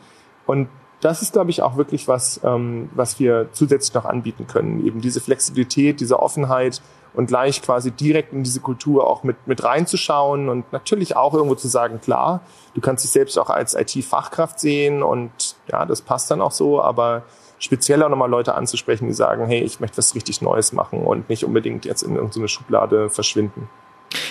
[0.45, 0.69] Und
[1.01, 4.85] das ist, glaube ich, auch wirklich was, ähm, was wir zusätzlich noch anbieten können.
[4.85, 6.81] Eben diese Flexibilität, diese Offenheit
[7.13, 11.55] und gleich quasi direkt in diese Kultur auch mit, mit reinzuschauen und natürlich auch irgendwo
[11.55, 12.41] zu sagen, klar,
[12.73, 15.31] du kannst dich selbst auch als IT-Fachkraft sehen und
[15.71, 17.23] ja, das passt dann auch so, aber
[17.59, 21.29] speziell auch nochmal Leute anzusprechen, die sagen, hey, ich möchte was richtig Neues machen und
[21.29, 23.69] nicht unbedingt jetzt in irgendeine Schublade verschwinden.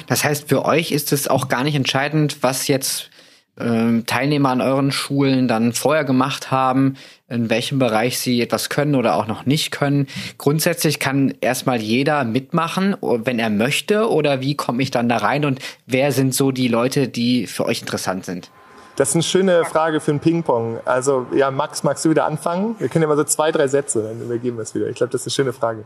[0.07, 3.11] Das heißt, für euch ist es auch gar nicht entscheidend, was jetzt
[3.59, 6.97] Teilnehmer an euren Schulen dann vorher gemacht haben,
[7.29, 10.07] in welchem Bereich sie etwas können oder auch noch nicht können.
[10.37, 15.45] Grundsätzlich kann erstmal jeder mitmachen, wenn er möchte, oder wie komme ich dann da rein
[15.47, 18.51] und wer sind so die Leute, die für euch interessant sind?
[18.97, 20.81] Das ist eine schöne Frage für ein Ping-Pong.
[20.87, 22.77] Also, ja, Max, magst du wieder anfangen?
[22.79, 24.89] Wir können ja mal so zwei, drei Sätze, dann übergeben wir es wieder.
[24.89, 25.85] Ich glaube, das ist eine schöne Frage.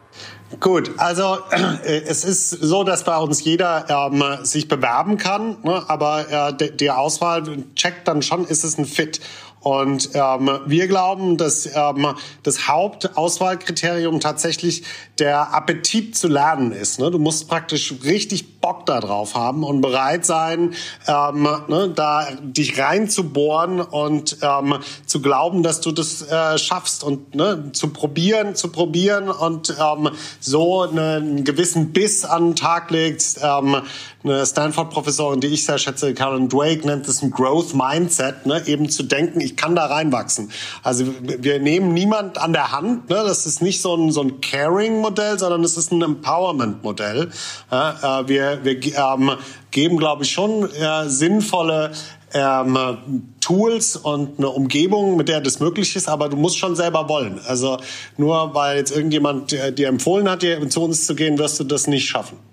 [0.61, 5.83] Gut, also äh, es ist so, dass bei uns jeder ähm, sich bewerben kann, ne?
[5.89, 7.43] aber äh, die Auswahl
[7.75, 9.21] checkt dann schon, ist es ein Fit.
[9.61, 14.85] Und ähm, wir glauben, dass ähm, das Hauptauswahlkriterium tatsächlich
[15.19, 16.99] der Appetit zu lernen ist.
[16.99, 17.11] Ne?
[17.11, 20.75] Du musst praktisch richtig Bock darauf haben und bereit sein,
[21.07, 27.35] ähm, ne, da dich reinzubohren und ähm, zu glauben, dass du das äh, schaffst und
[27.35, 33.41] ne, zu probieren, zu probieren und ähm, so einen gewissen Biss an den Tag legst.
[33.43, 33.83] Ähm,
[34.23, 38.63] eine Stanford-Professorin, die ich sehr schätze, Karen Drake, nennt es ein Growth Mindset, ne?
[38.67, 40.51] eben zu denken, ich kann da reinwachsen.
[40.83, 43.23] Also wir nehmen niemand an der Hand, ne?
[43.27, 47.31] das ist nicht so ein, so ein Caring-Modell, sondern es ist ein Empowerment-Modell.
[47.71, 49.33] Ja, äh, wir wir ähm,
[49.71, 51.93] geben, glaube ich, schon äh, sinnvolle
[52.33, 57.09] ähm, Tools und eine Umgebung, mit der das möglich ist, aber du musst schon selber
[57.09, 57.41] wollen.
[57.47, 57.79] Also
[58.17, 61.65] nur weil jetzt irgendjemand äh, dir empfohlen hat, dir zu uns zu gehen, wirst du
[61.65, 62.50] das nicht schaffen.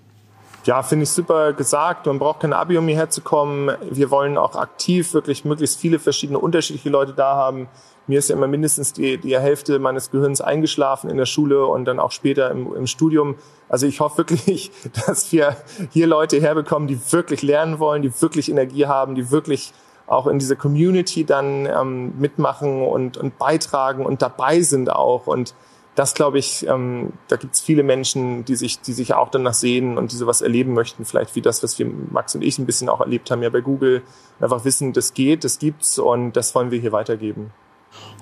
[0.68, 2.04] Ja, finde ich super gesagt.
[2.04, 3.74] Man braucht kein Abi, um hierher zu kommen.
[3.90, 7.68] Wir wollen auch aktiv wirklich möglichst viele verschiedene unterschiedliche Leute da haben.
[8.06, 11.86] Mir ist ja immer mindestens die, die Hälfte meines Gehirns eingeschlafen in der Schule und
[11.86, 13.36] dann auch später im, im Studium.
[13.70, 14.70] Also ich hoffe wirklich,
[15.06, 15.56] dass wir
[15.90, 19.72] hier Leute herbekommen, die wirklich lernen wollen, die wirklich Energie haben, die wirklich
[20.06, 25.28] auch in dieser Community dann ähm, mitmachen und, und beitragen und dabei sind auch.
[25.28, 25.54] Und
[25.98, 29.54] das glaube ich, ähm, da gibt es viele Menschen, die sich, die sich auch danach
[29.54, 32.66] sehen und die sowas erleben möchten, vielleicht wie das, was wir Max und ich ein
[32.66, 34.02] bisschen auch erlebt haben ja bei Google,
[34.38, 37.50] einfach wissen, das geht, das gibt's und das wollen wir hier weitergeben.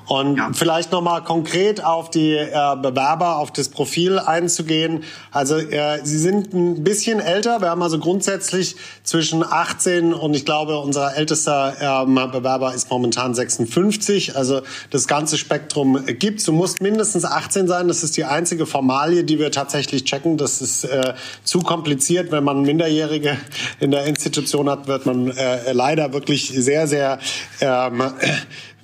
[0.07, 0.51] Und ja.
[0.53, 5.03] vielleicht nochmal konkret auf die äh, Bewerber, auf das Profil einzugehen.
[5.33, 7.61] Also äh, sie sind ein bisschen älter.
[7.61, 13.35] Wir haben also grundsätzlich zwischen 18 und ich glaube, unser ältester ähm, Bewerber ist momentan
[13.35, 14.37] 56.
[14.37, 16.45] Also das ganze Spektrum gibt's.
[16.45, 17.89] Du musst mindestens 18 sein.
[17.89, 20.37] Das ist die einzige Formalie, die wir tatsächlich checken.
[20.37, 22.31] Das ist äh, zu kompliziert.
[22.31, 23.37] Wenn man Minderjährige
[23.81, 27.19] in der Institution hat, wird man äh, leider wirklich sehr, sehr
[27.61, 28.03] ähm,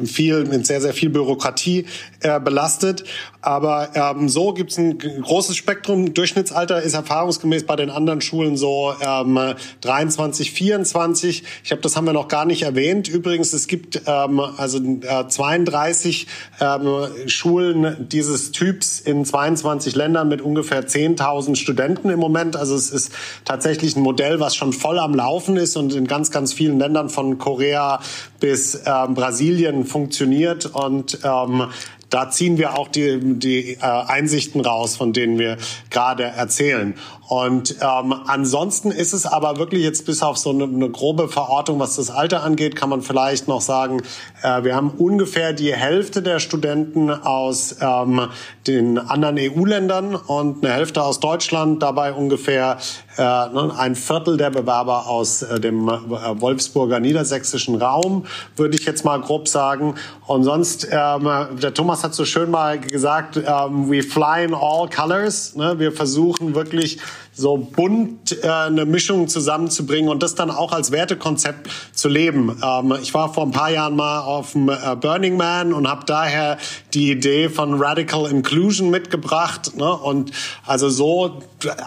[0.06, 1.86] viel, mit sehr, sehr viel Bürokratie
[2.20, 3.04] äh, belastet.
[3.42, 6.14] Aber ähm, so gibt es ein großes Spektrum.
[6.14, 9.38] Durchschnittsalter ist erfahrungsgemäß bei den anderen Schulen so ähm,
[9.80, 11.42] 23, 24.
[11.62, 13.08] Ich glaube, das haben wir noch gar nicht erwähnt.
[13.08, 16.28] Übrigens, es gibt ähm, also äh, 32
[16.60, 22.54] ähm, Schulen dieses Typs in 22 Ländern mit ungefähr 10.000 Studenten im Moment.
[22.54, 23.12] Also es ist
[23.44, 27.10] tatsächlich ein Modell, was schon voll am Laufen ist und in ganz, ganz vielen Ländern
[27.10, 28.00] von Korea
[28.38, 31.68] bis ähm, Brasilien funktioniert und ähm,
[32.12, 35.56] da ziehen wir auch die, die äh, Einsichten raus, von denen wir
[35.88, 36.94] gerade erzählen.
[37.26, 41.78] Und ähm, ansonsten ist es aber wirklich jetzt bis auf so eine, eine grobe Verortung,
[41.78, 44.02] was das Alter angeht, kann man vielleicht noch sagen,
[44.42, 48.28] äh, wir haben ungefähr die Hälfte der Studenten aus ähm,
[48.66, 52.76] den anderen EU-Ländern und eine Hälfte aus Deutschland, dabei ungefähr
[53.18, 55.92] ein Viertel der Bewerber aus äh, dem äh,
[56.40, 59.94] Wolfsburger niedersächsischen Raum, würde ich jetzt mal grob sagen.
[60.26, 61.28] Und sonst, ähm,
[61.60, 65.54] der Thomas hat so schön mal gesagt, ähm, we fly in all colors.
[65.54, 65.78] Ne?
[65.78, 66.98] Wir versuchen wirklich
[67.34, 72.60] so bunt äh, eine Mischung zusammenzubringen und das dann auch als Wertekonzept zu leben.
[72.62, 76.04] Ähm, ich war vor ein paar Jahren mal auf dem äh, Burning Man und habe
[76.04, 76.58] daher
[76.92, 79.90] die Idee von Radical Inclusion mitgebracht ne?
[79.90, 80.32] und
[80.66, 81.40] also so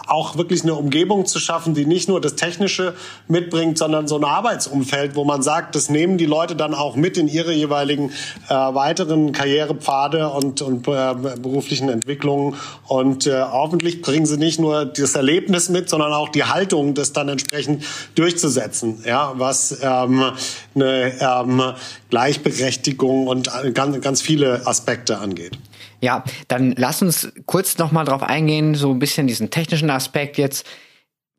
[0.08, 2.94] auch wirklich eine Umgebung zu schaffen, die nicht nur das Technische
[3.28, 7.18] mitbringt, sondern so ein Arbeitsumfeld, wo man sagt, das nehmen die Leute dann auch mit
[7.18, 8.10] in ihre jeweiligen
[8.48, 12.56] äh, weiteren Karrierepfade und, und äh, beruflichen Entwicklungen
[12.88, 16.94] und äh, hoffentlich bringen sie nicht nur das Erleben Erlebnis mit, sondern auch die Haltung,
[16.94, 20.32] das dann entsprechend durchzusetzen, ja, was ähm,
[20.74, 21.62] eine ähm,
[22.08, 25.58] Gleichberechtigung und ganz, ganz viele Aspekte angeht.
[26.00, 30.38] Ja, dann lass uns kurz noch mal drauf eingehen, so ein bisschen diesen technischen Aspekt
[30.38, 30.66] jetzt.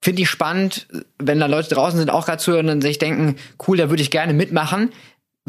[0.03, 3.35] Finde ich spannend, wenn da Leute draußen sind, auch gerade zuhören und sich denken,
[3.67, 4.91] cool, da würde ich gerne mitmachen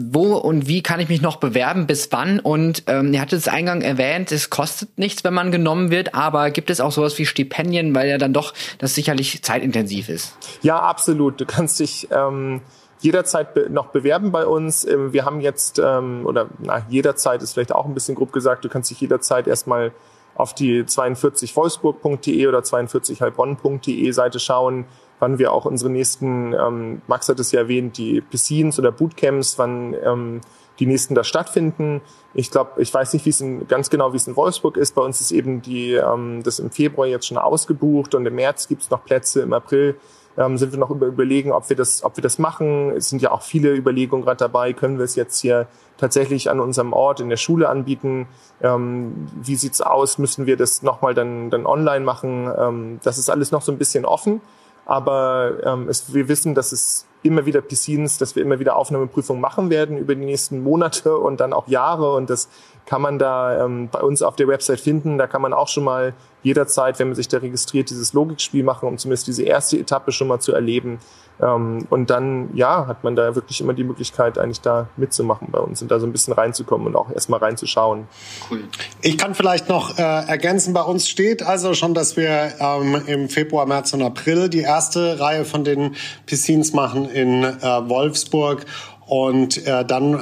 [0.01, 2.39] wo und wie kann ich mich noch bewerben, bis wann?
[2.39, 6.51] Und ähm, ihr hattet es eingang erwähnt, es kostet nichts, wenn man genommen wird, aber
[6.51, 10.37] gibt es auch sowas wie Stipendien, weil ja dann doch das sicherlich zeitintensiv ist?
[10.63, 11.41] Ja, absolut.
[11.41, 12.61] Du kannst dich ähm,
[13.01, 14.87] jederzeit be noch bewerben bei uns.
[14.87, 18.65] Ähm, wir haben jetzt, ähm, oder na, jederzeit ist vielleicht auch ein bisschen grob gesagt,
[18.65, 19.91] du kannst dich jederzeit erstmal
[20.37, 24.85] auf die 42wolfsburg.de oder 42heilbronn.de Seite schauen
[25.19, 29.59] wann wir auch unsere nächsten, ähm, Max hat es ja erwähnt, die Piscines oder Bootcamps,
[29.59, 30.41] wann ähm,
[30.79, 32.01] die nächsten da stattfinden.
[32.35, 34.95] Ich glaube, ich weiß nicht, wie es in, ganz genau, wie es in Wolfsburg ist.
[34.95, 38.69] Bei uns ist eben die, ähm, das im Februar jetzt schon ausgebucht und im März
[38.69, 39.97] gibt es noch Plätze, im April
[40.39, 42.93] ähm, sind wir noch über, überlegen, ob wir das, ob wir das machen.
[42.97, 44.73] Es sind ja auch viele Überlegungen gerade dabei.
[44.73, 48.29] Können wir es jetzt hier tatsächlich an unserem Ort in der Schule anbieten?
[48.63, 50.17] Ähm, wie sieht's aus?
[50.19, 52.51] Müssen wir das nochmal dann, dann online machen?
[52.57, 54.41] Ähm, das ist alles noch so ein bisschen offen.
[54.89, 59.41] Aber ähm, es, wir wissen, dass es immer wieder Piscines, dass wir immer wieder Aufnahmeprüfungen
[59.41, 62.15] machen werden über die nächsten Monate und dann auch Jahre.
[62.15, 62.49] Und das
[62.87, 65.19] kann man da ähm, bei uns auf der Website finden.
[65.19, 68.89] Da kann man auch schon mal jederzeit, wenn man sich da registriert, dieses Logikspiel machen,
[68.89, 71.01] um zumindest diese erste Etappe schon mal zu erleben.
[71.41, 75.59] Ähm, und dann, ja, hat man da wirklich immer die Möglichkeit, eigentlich da mitzumachen bei
[75.59, 78.09] uns und da so ein bisschen reinzukommen und auch erstmal reinzuschauen.
[78.51, 78.65] Cool.
[79.03, 83.29] Ich kann vielleicht noch äh, ergänzen, bei uns steht also schon, dass wir ähm, im
[83.29, 85.95] Februar, März und April die erste Reihe von den
[86.27, 88.65] Piscines machen in äh, Wolfsburg
[89.09, 90.19] und äh, dann äh,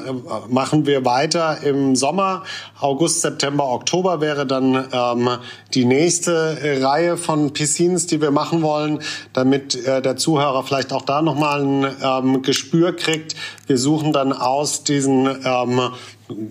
[0.49, 2.45] machen wir weiter im Sommer.
[2.81, 5.29] August, September, Oktober wäre dann ähm,
[5.75, 9.01] die nächste äh, Reihe von Piscines, die wir machen wollen,
[9.33, 13.35] damit äh, der Zuhörer vielleicht auch da nochmal ein ähm, Gespür kriegt.
[13.67, 15.81] Wir suchen dann aus diesen ähm,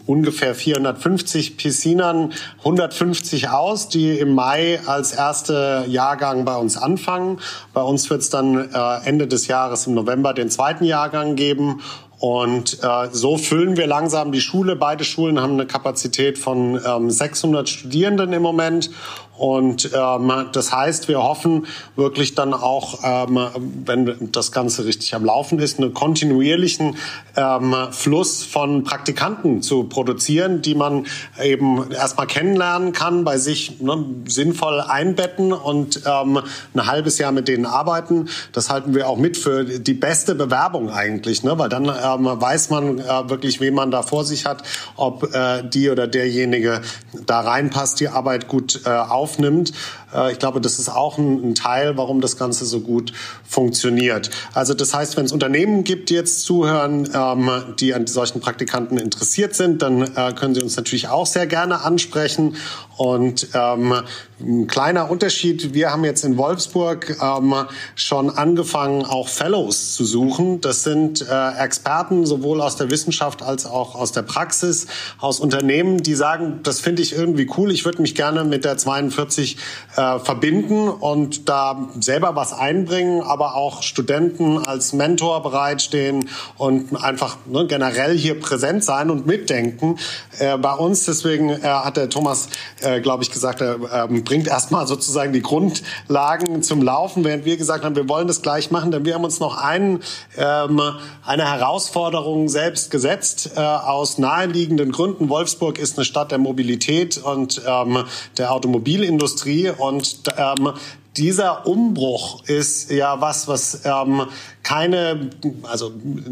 [0.06, 7.40] ungefähr 450 Piscinern 150 aus, die im Mai als erste Jahrgang bei uns anfangen.
[7.74, 11.82] Bei uns wird es dann äh, Ende des Jahres im November den zweiten Jahrgang geben
[12.20, 14.76] und äh, so füllen wir langsam die Schule.
[14.76, 18.90] Beide Schulen haben eine Kapazität von ähm, 600 Studierenden im Moment.
[19.38, 23.40] Und ähm, das heißt, wir hoffen wirklich dann auch, ähm,
[23.86, 26.96] wenn das Ganze richtig am Laufen ist, einen kontinuierlichen
[27.36, 31.06] ähm, Fluss von Praktikanten zu produzieren, die man
[31.44, 36.40] eben erstmal kennenlernen kann, bei sich ne, sinnvoll einbetten und ähm,
[36.74, 38.30] ein halbes Jahr mit denen arbeiten.
[38.54, 41.58] Das halten wir auch mit für die beste Bewerbung eigentlich, ne?
[41.58, 44.64] weil dann ähm, weiß man äh, wirklich, wen man da vor sich hat,
[44.96, 46.82] ob äh, die oder derjenige
[47.26, 48.90] da reinpasst, die Arbeit gut äh,
[49.26, 49.74] aufnimmt.
[50.14, 53.12] Äh, ich glaube, das ist auch ein, Teil, warum das Ganze so gut
[53.48, 54.30] funktioniert.
[54.54, 58.98] Also das heißt, wenn es Unternehmen gibt, die jetzt zuhören, ähm, die an solchen Praktikanten
[58.98, 62.58] interessiert sind, dann äh, können sie uns natürlich auch sehr gerne ansprechen.
[62.98, 63.94] Und ähm,
[64.40, 67.54] ein kleiner Unterschied, wir haben jetzt in Wolfsburg ähm,
[67.96, 70.62] schon angefangen, auch Fellows zu suchen.
[70.62, 74.88] Das sind äh, Experten sowohl aus der Wissenschaft als auch aus der Praxis,
[75.20, 78.78] aus Unternehmen, die sagen, das finde ich irgendwie cool, ich würde mich gerne mit der
[78.78, 79.58] 42
[79.96, 87.38] äh, verbinden und da selber was einbringen, aber auch Studenten als Mentor bereitstehen und einfach
[87.46, 89.98] ne, generell hier präsent sein und mitdenken.
[90.40, 92.48] Äh, bei uns, deswegen äh, hat der Thomas
[92.86, 93.76] äh, glaube ich, gesagt, äh,
[94.22, 98.72] bringt erstmal sozusagen die Grundlagen zum Laufen, während wir gesagt haben, wir wollen das gleich
[98.72, 100.02] machen, denn wir haben uns noch einen,
[100.38, 100.82] ähm,
[101.26, 105.30] eine Herausforderung selbst gesetzt äh, aus naheliegenden Gründen.
[105.30, 108.06] Wolfsburg ist eine Stadt der Mobilität und ähm,
[108.38, 110.74] der Automobilindustrie und ähm,
[111.18, 114.28] dieser Umbruch ist ja was, was ähm,
[114.64, 115.30] keine,
[115.64, 115.92] also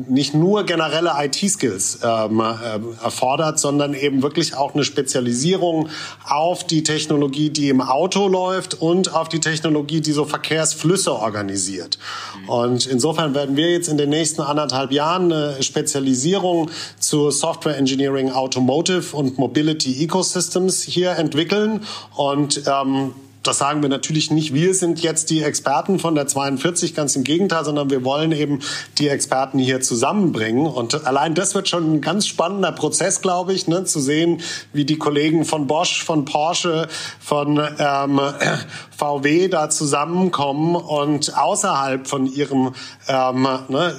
[0.10, 5.90] nicht nur generelle IT-Skills ähm, äh, erfordert, sondern eben wirklich auch eine Spezialisierung
[6.27, 12.00] auf die Technologie, die im Auto läuft und auf die Technologie, die so Verkehrsflüsse organisiert.
[12.48, 18.31] Und insofern werden wir jetzt in den nächsten anderthalb Jahren eine Spezialisierung zu Software Engineering
[18.31, 21.81] Automotive und Mobility Ecosystems hier entwickeln
[22.15, 23.13] und ähm,
[23.44, 27.25] das sagen wir natürlich nicht, wir sind jetzt die Experten von der 42, ganz im
[27.25, 28.60] Gegenteil, sondern wir wollen eben
[28.98, 30.65] die Experten hier zusammenbringen.
[30.65, 34.41] Und allein das wird schon ein ganz spannender Prozess, glaube ich, ne, zu sehen,
[34.71, 36.87] wie die Kollegen von Bosch, von Porsche,
[37.19, 38.21] von ähm,
[38.98, 42.73] VW da zusammenkommen und außerhalb von ihrem
[43.10, 43.94] ähm, ne,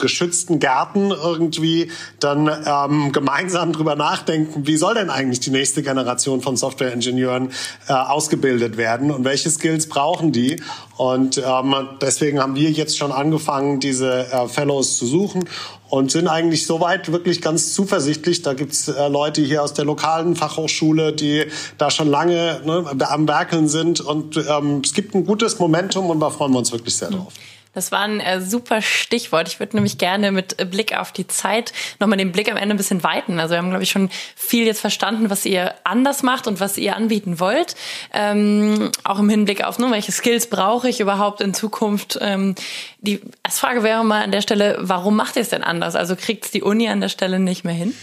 [0.00, 6.40] geschützten Gärten irgendwie dann ähm, gemeinsam drüber nachdenken, wie soll denn eigentlich die nächste Generation
[6.40, 7.50] von Softwareingenieuren
[7.86, 8.79] äh, ausgebildet werden
[9.10, 10.60] und welche Skills brauchen die.
[10.96, 15.44] Und ähm, deswegen haben wir jetzt schon angefangen, diese äh, Fellows zu suchen
[15.88, 18.42] und sind eigentlich soweit wirklich ganz zuversichtlich.
[18.42, 21.46] Da gibt's äh, Leute hier aus der lokalen Fachhochschule, die
[21.78, 24.00] da schon lange ne, am Werkeln sind.
[24.00, 27.32] Und ähm, es gibt ein gutes Momentum und da freuen wir uns wirklich sehr drauf.
[27.72, 29.46] Das war ein äh, super Stichwort.
[29.46, 32.78] Ich würde nämlich gerne mit Blick auf die Zeit nochmal den Blick am Ende ein
[32.78, 33.38] bisschen weiten.
[33.38, 36.76] Also wir haben, glaube ich, schon viel jetzt verstanden, was ihr anders macht und was
[36.76, 37.76] ihr anbieten wollt.
[38.12, 42.18] Ähm, auch im Hinblick auf, nur welche Skills brauche ich überhaupt in Zukunft.
[42.20, 42.56] Ähm,
[42.98, 45.94] die Frage wäre mal an der Stelle, warum macht ihr es denn anders?
[45.94, 47.94] Also kriegt die Uni an der Stelle nicht mehr hin?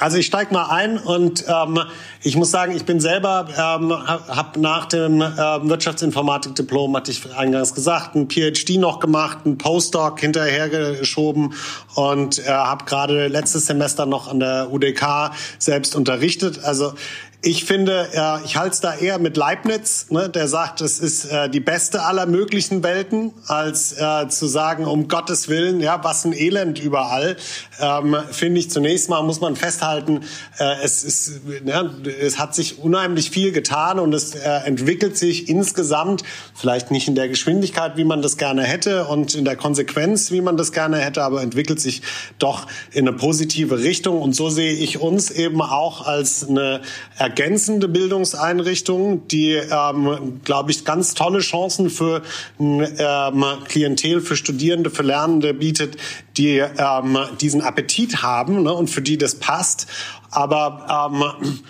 [0.00, 1.80] Also ich steig mal ein und ähm,
[2.22, 7.74] ich muss sagen, ich bin selber, ähm, habe nach dem äh, Wirtschaftsinformatik-Diplom, hatte ich eingangs
[7.74, 11.52] gesagt, ein PhD noch gemacht, ein Postdoc hinterhergeschoben
[11.96, 16.62] und äh, habe gerade letztes Semester noch an der UDK selbst unterrichtet.
[16.62, 16.92] Also
[17.40, 21.26] ich finde, äh, ich halte es da eher mit Leibniz, ne, der sagt, es ist
[21.26, 26.24] äh, die beste aller möglichen Welten, als äh, zu sagen, um Gottes Willen, ja, was
[26.24, 27.36] ein Elend überall.
[27.80, 30.22] Ähm, finde ich zunächst mal muss man festhalten,
[30.58, 31.88] äh, es ist, ja,
[32.20, 36.24] es hat sich unheimlich viel getan und es äh, entwickelt sich insgesamt,
[36.56, 40.40] vielleicht nicht in der Geschwindigkeit, wie man das gerne hätte und in der Konsequenz, wie
[40.40, 42.02] man das gerne hätte, aber entwickelt sich
[42.40, 44.20] doch in eine positive Richtung.
[44.20, 46.80] Und so sehe ich uns eben auch als eine
[47.28, 52.22] ergänzende Bildungseinrichtung, die, ähm, glaube ich, ganz tolle Chancen für
[52.58, 55.98] ähm, Klientel, für Studierende, für Lernende bietet,
[56.38, 59.86] die ähm, diesen Appetit haben ne, und für die das passt.
[60.30, 61.10] Aber
[61.42, 61.60] ähm,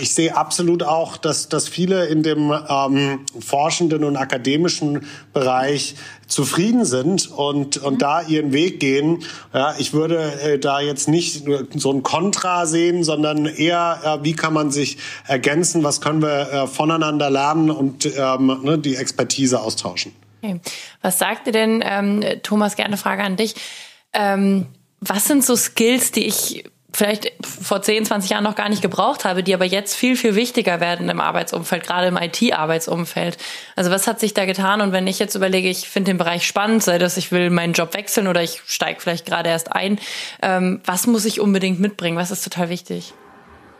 [0.00, 5.94] ich sehe absolut auch, dass, dass viele in dem ähm, forschenden und akademischen Bereich
[6.26, 7.98] zufrieden sind und, und mhm.
[7.98, 9.24] da ihren Weg gehen.
[9.54, 14.34] Ja, ich würde äh, da jetzt nicht so ein Kontra sehen, sondern eher, äh, wie
[14.34, 19.60] kann man sich ergänzen, was können wir äh, voneinander lernen und ähm, ne, die Expertise
[19.60, 20.12] austauschen.
[20.42, 20.60] Okay.
[21.02, 23.54] Was sagt ihr denn, ähm, Thomas, gerne Frage an dich.
[24.12, 24.66] Ähm,
[25.00, 26.64] was sind so Skills, die ich
[26.98, 30.34] vielleicht vor 10, 20 Jahren noch gar nicht gebraucht habe, die aber jetzt viel, viel
[30.34, 33.38] wichtiger werden im Arbeitsumfeld, gerade im IT-Arbeitsumfeld.
[33.76, 34.80] Also was hat sich da getan?
[34.80, 37.72] Und wenn ich jetzt überlege, ich finde den Bereich spannend, sei das ich will meinen
[37.72, 39.98] Job wechseln oder ich steige vielleicht gerade erst ein,
[40.42, 42.18] ähm, was muss ich unbedingt mitbringen?
[42.18, 43.14] Was ist total wichtig?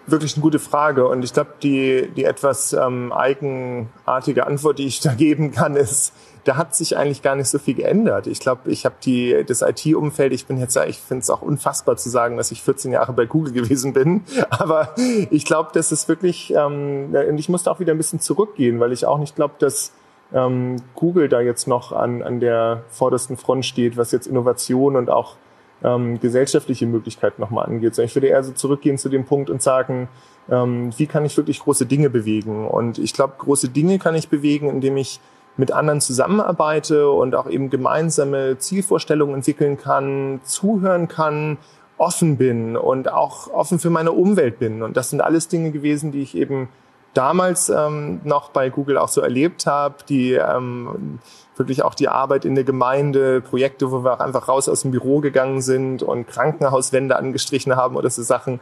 [0.07, 1.07] Wirklich eine gute Frage.
[1.09, 6.13] Und ich glaube, die, die etwas ähm, eigenartige Antwort, die ich da geben kann, ist,
[6.49, 8.27] da hat sich eigentlich gar nicht so viel geändert.
[8.27, 11.99] Ich glaube, ich habe die das IT-Umfeld, ich bin jetzt, ich finde es auch unfassbar
[11.99, 14.23] zu sagen, dass ich 14 Jahre bei Google gewesen bin.
[14.49, 14.95] Aber
[15.31, 18.93] ich glaube, das ist wirklich, ähm, und ich musste auch wieder ein bisschen zurückgehen, weil
[18.93, 19.93] ich auch nicht glaube, dass
[20.33, 25.11] ähm, Google da jetzt noch an, an der vordersten Front steht, was jetzt Innovation und
[25.11, 25.37] auch
[25.85, 27.95] ähm, gesellschaftliche Möglichkeiten nochmal angeht.
[27.95, 30.09] Sondern ich würde eher so zurückgehen zu dem Punkt und sagen,
[30.51, 32.67] ähm, wie kann ich wirklich große Dinge bewegen?
[32.67, 35.21] Und ich glaube, große Dinge kann ich bewegen, indem ich
[35.59, 41.59] mit anderen zusammenarbeite und auch eben gemeinsame Zielvorstellungen entwickeln kann, zuhören kann,
[41.99, 44.83] offen bin und auch offen für meine Umwelt bin.
[44.83, 46.69] Und das sind alles Dinge gewesen, die ich eben
[47.13, 51.19] damals ähm, noch bei Google auch so erlebt habe, die ähm,
[51.57, 54.93] wirklich auch die Arbeit in der Gemeinde, Projekte, wo wir auch einfach raus aus dem
[54.93, 58.61] Büro gegangen sind und Krankenhauswände angestrichen haben oder so Sachen.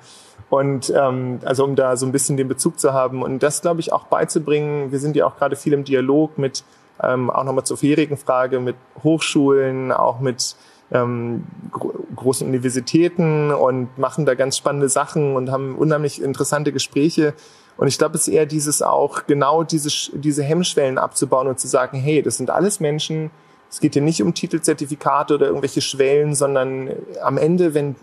[0.49, 3.81] Und ähm, also um da so ein bisschen den Bezug zu haben und das, glaube
[3.81, 4.93] ich, auch beizubringen.
[4.93, 6.65] Wir sind ja auch gerade viel im Dialog mit
[7.03, 10.57] ähm, auch nochmal zur vorherigen Frage mit Hochschulen, auch mit
[10.91, 17.35] ähm, gro großen Universitäten und machen da ganz spannende Sachen und haben unheimlich interessante Gespräche.
[17.77, 21.69] Und ich glaube, es ist eher dieses auch, genau diese, diese Hemmschwellen abzubauen und zu
[21.69, 23.31] sagen, hey, das sind alles Menschen,
[23.69, 26.91] es geht hier nicht um Titelzertifikate oder irgendwelche Schwellen, sondern
[27.23, 27.97] am Ende, wenn,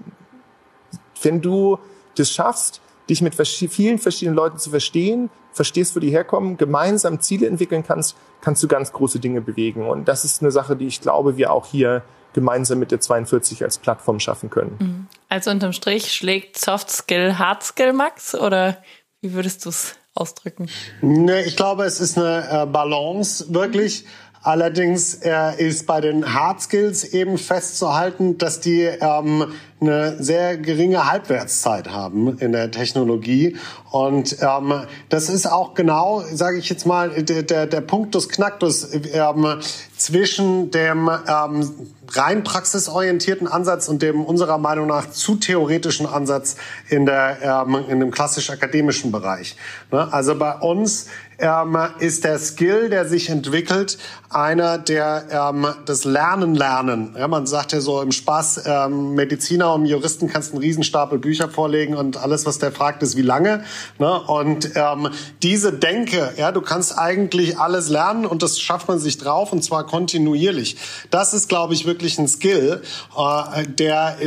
[1.22, 1.80] wenn du
[2.16, 7.48] das schaffst, dich mit vielen verschiedenen Leuten zu verstehen, verstehst, wo die herkommen, gemeinsam Ziele
[7.48, 9.88] entwickeln kannst, kannst du ganz große Dinge bewegen.
[9.88, 13.64] Und das ist eine Sache, die ich glaube, wir auch hier gemeinsam mit der 42
[13.64, 14.76] als Plattform schaffen können.
[14.80, 15.08] Mhm.
[15.30, 18.36] Also unterm Strich schlägt Soft Skill Hard Skill, Max?
[18.36, 18.78] Oder
[19.22, 20.68] wie würdest du es ausdrücken?
[21.02, 24.06] Nee, ich glaube, es ist eine äh, Balance wirklich.
[24.44, 29.54] Allerdings äh, ist bei den Hard Skills eben festzuhalten, dass die ähm,
[29.88, 33.58] eine sehr geringe Halbwertszeit haben in der Technologie.
[33.92, 39.60] Und ähm, das ist auch genau, sage ich jetzt mal, der, der, Punktus Knacktus ähm,
[39.96, 41.70] zwischen dem ähm,
[42.12, 46.56] rein praxisorientierten Ansatz und dem unserer Meinung nach zu theoretischen Ansatz
[46.90, 49.56] in, der, ähm, in dem klassisch-akademischen Bereich.
[49.92, 50.12] Ne?
[50.12, 51.08] Also bei uns
[51.40, 53.98] ähm, ist der Skill, der sich entwickelt,
[54.30, 57.16] einer, der ähm, das Lernen lernen.
[57.18, 61.50] Ja, man sagt ja so im Spaß, ähm, Mediziner und Juristen kannst einen Riesenstapel Bücher
[61.50, 63.64] vorlegen und alles, was der fragt, ist wie lange.
[64.00, 64.22] Ne?
[64.22, 65.10] Und ähm,
[65.42, 69.64] diese Denke, ja, du kannst eigentlich alles lernen und das schafft man sich drauf und
[69.64, 70.78] zwar kontinuierlich.
[71.12, 72.82] Das ist, glaube ich, wirklich ein Skill,
[73.18, 74.18] äh, der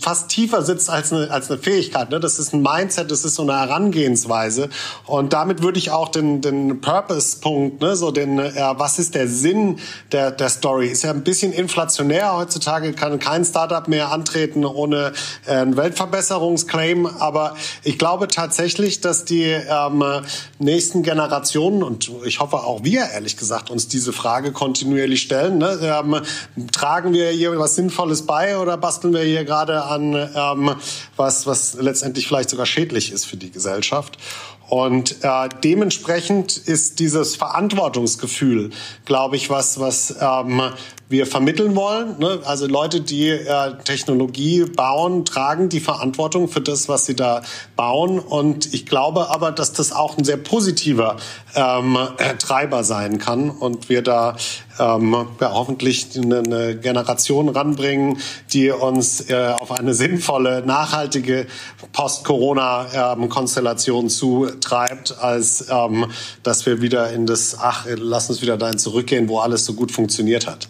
[0.00, 2.10] fast tiefer sitzt als eine, als eine Fähigkeit.
[2.10, 2.20] Ne?
[2.20, 4.68] Das ist ein Mindset, das ist so eine Herangehensweise.
[5.06, 7.96] Und damit würde ich auch den, den Purpose-Punkt, ne?
[7.96, 9.78] so den, äh, was ist der Sinn
[10.12, 12.36] der, der Story, ist ja ein bisschen inflationär.
[12.36, 15.12] Heutzutage kann kein Startup mehr antreten ohne äh,
[15.46, 17.06] einen Weltverbesserungsclaim.
[17.06, 20.04] Aber ich glaube tatsächlich, dass die ähm,
[20.58, 25.58] nächsten Generationen und ich hoffe auch wir, ehrlich gesagt, uns diese Frage kontinuierlich stellen.
[25.58, 25.78] Ne?
[25.82, 26.20] Ähm,
[26.72, 30.74] tragen wir hier was Sinnvolles bei oder basteln wir hier gerade an ähm,
[31.16, 34.18] was, was letztendlich vielleicht sogar schädlich ist für die Gesellschaft?
[34.68, 38.70] Und äh, dementsprechend ist dieses Verantwortungsgefühl,
[39.04, 40.62] glaube ich, was, was ähm,
[41.14, 42.18] wir vermitteln wollen.
[42.18, 42.40] Ne?
[42.44, 47.42] Also Leute, die äh, Technologie bauen, tragen die Verantwortung für das, was sie da
[47.76, 48.18] bauen.
[48.18, 51.16] Und ich glaube aber, dass das auch ein sehr positiver
[51.54, 54.34] ähm, äh, Treiber sein kann und wir da
[54.78, 58.18] ähm, ja, hoffentlich eine, eine Generation ranbringen,
[58.52, 61.46] die uns äh, auf eine sinnvolle, nachhaltige
[61.92, 66.06] Post-Corona-Konstellation ähm, zutreibt, als ähm,
[66.42, 69.92] dass wir wieder in das, ach, lass uns wieder dahin zurückgehen, wo alles so gut
[69.92, 70.68] funktioniert hat.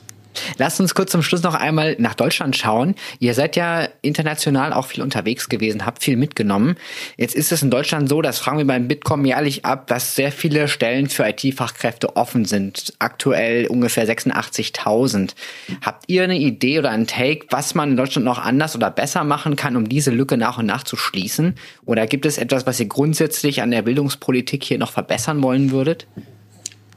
[0.58, 2.94] Lasst uns kurz zum Schluss noch einmal nach Deutschland schauen.
[3.18, 6.76] Ihr seid ja international auch viel unterwegs gewesen, habt viel mitgenommen.
[7.16, 10.32] Jetzt ist es in Deutschland so, das fragen wir beim Bitkom jährlich ab, dass sehr
[10.32, 12.94] viele Stellen für IT-Fachkräfte offen sind.
[12.98, 15.34] Aktuell ungefähr 86.000.
[15.82, 19.24] Habt ihr eine Idee oder ein Take, was man in Deutschland noch anders oder besser
[19.24, 21.54] machen kann, um diese Lücke nach und nach zu schließen?
[21.84, 26.06] Oder gibt es etwas, was ihr grundsätzlich an der Bildungspolitik hier noch verbessern wollen würdet?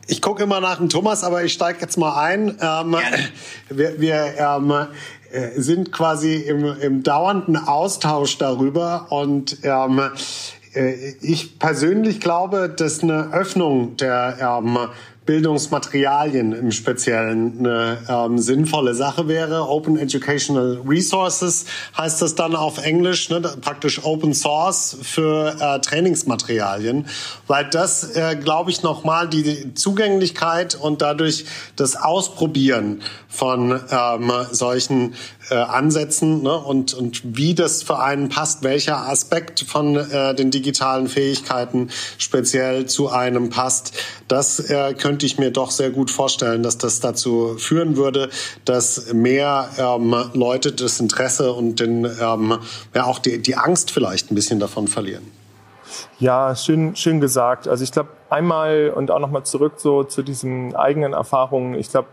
[0.10, 2.58] Ich gucke immer nach dem Thomas, aber ich steige jetzt mal ein.
[2.62, 2.96] Ähm,
[3.70, 4.72] wir wir ähm,
[5.32, 10.02] äh, sind quasi im, im dauernden Austausch darüber und ähm,
[10.74, 14.78] äh, ich persönlich glaube, dass eine Öffnung der ähm,
[15.28, 19.70] Bildungsmaterialien im Speziellen eine ähm, sinnvolle Sache wäre.
[19.70, 21.66] Open Educational Resources
[21.96, 27.06] heißt das dann auf Englisch, ne, praktisch Open Source für äh, Trainingsmaterialien,
[27.46, 35.14] weil das, äh, glaube ich, nochmal die Zugänglichkeit und dadurch das Ausprobieren von ähm, solchen
[35.50, 40.52] äh, Ansätzen ne, und, und wie das für einen passt, welcher Aspekt von äh, den
[40.52, 43.94] digitalen Fähigkeiten speziell zu einem passt,
[44.28, 48.30] das äh, könnte ich mir doch sehr gut vorstellen, dass das dazu führen würde,
[48.66, 52.58] dass mehr ähm, Leute das Interesse und den, ähm,
[52.94, 55.24] ja, auch die, die Angst vielleicht ein bisschen davon verlieren.
[56.20, 57.68] Ja, schön, schön gesagt.
[57.68, 61.76] Also ich glaube, einmal und auch nochmal zurück so zu diesen eigenen Erfahrungen.
[61.76, 62.08] Ich glaube,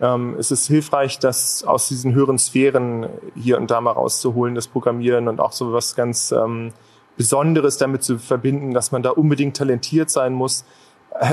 [0.00, 4.68] ähm, es ist hilfreich, das aus diesen höheren Sphären hier und da mal rauszuholen, das
[4.68, 6.72] Programmieren und auch so was ganz ähm,
[7.16, 10.64] Besonderes damit zu verbinden, dass man da unbedingt talentiert sein muss.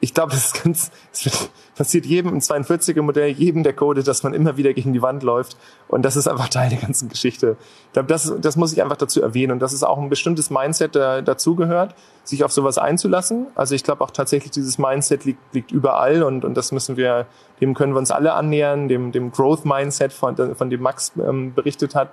[0.00, 4.22] Ich glaube, das ist ganz, es passiert jedem im 42er Modell, jedem der Code, dass
[4.22, 5.56] man immer wieder gegen die Wand läuft.
[5.88, 7.56] Und das ist einfach Teil der ganzen Geschichte.
[7.92, 9.52] Das, das muss ich einfach dazu erwähnen.
[9.52, 13.48] Und das ist auch ein bestimmtes Mindset, der dazugehört, sich auf sowas einzulassen.
[13.56, 17.26] Also ich glaube auch tatsächlich, dieses Mindset liegt, liegt überall und, und das müssen wir,
[17.60, 21.54] dem können wir uns alle annähern, dem, dem Growth Mindset, von, von dem Max ähm,
[21.54, 22.10] berichtet hat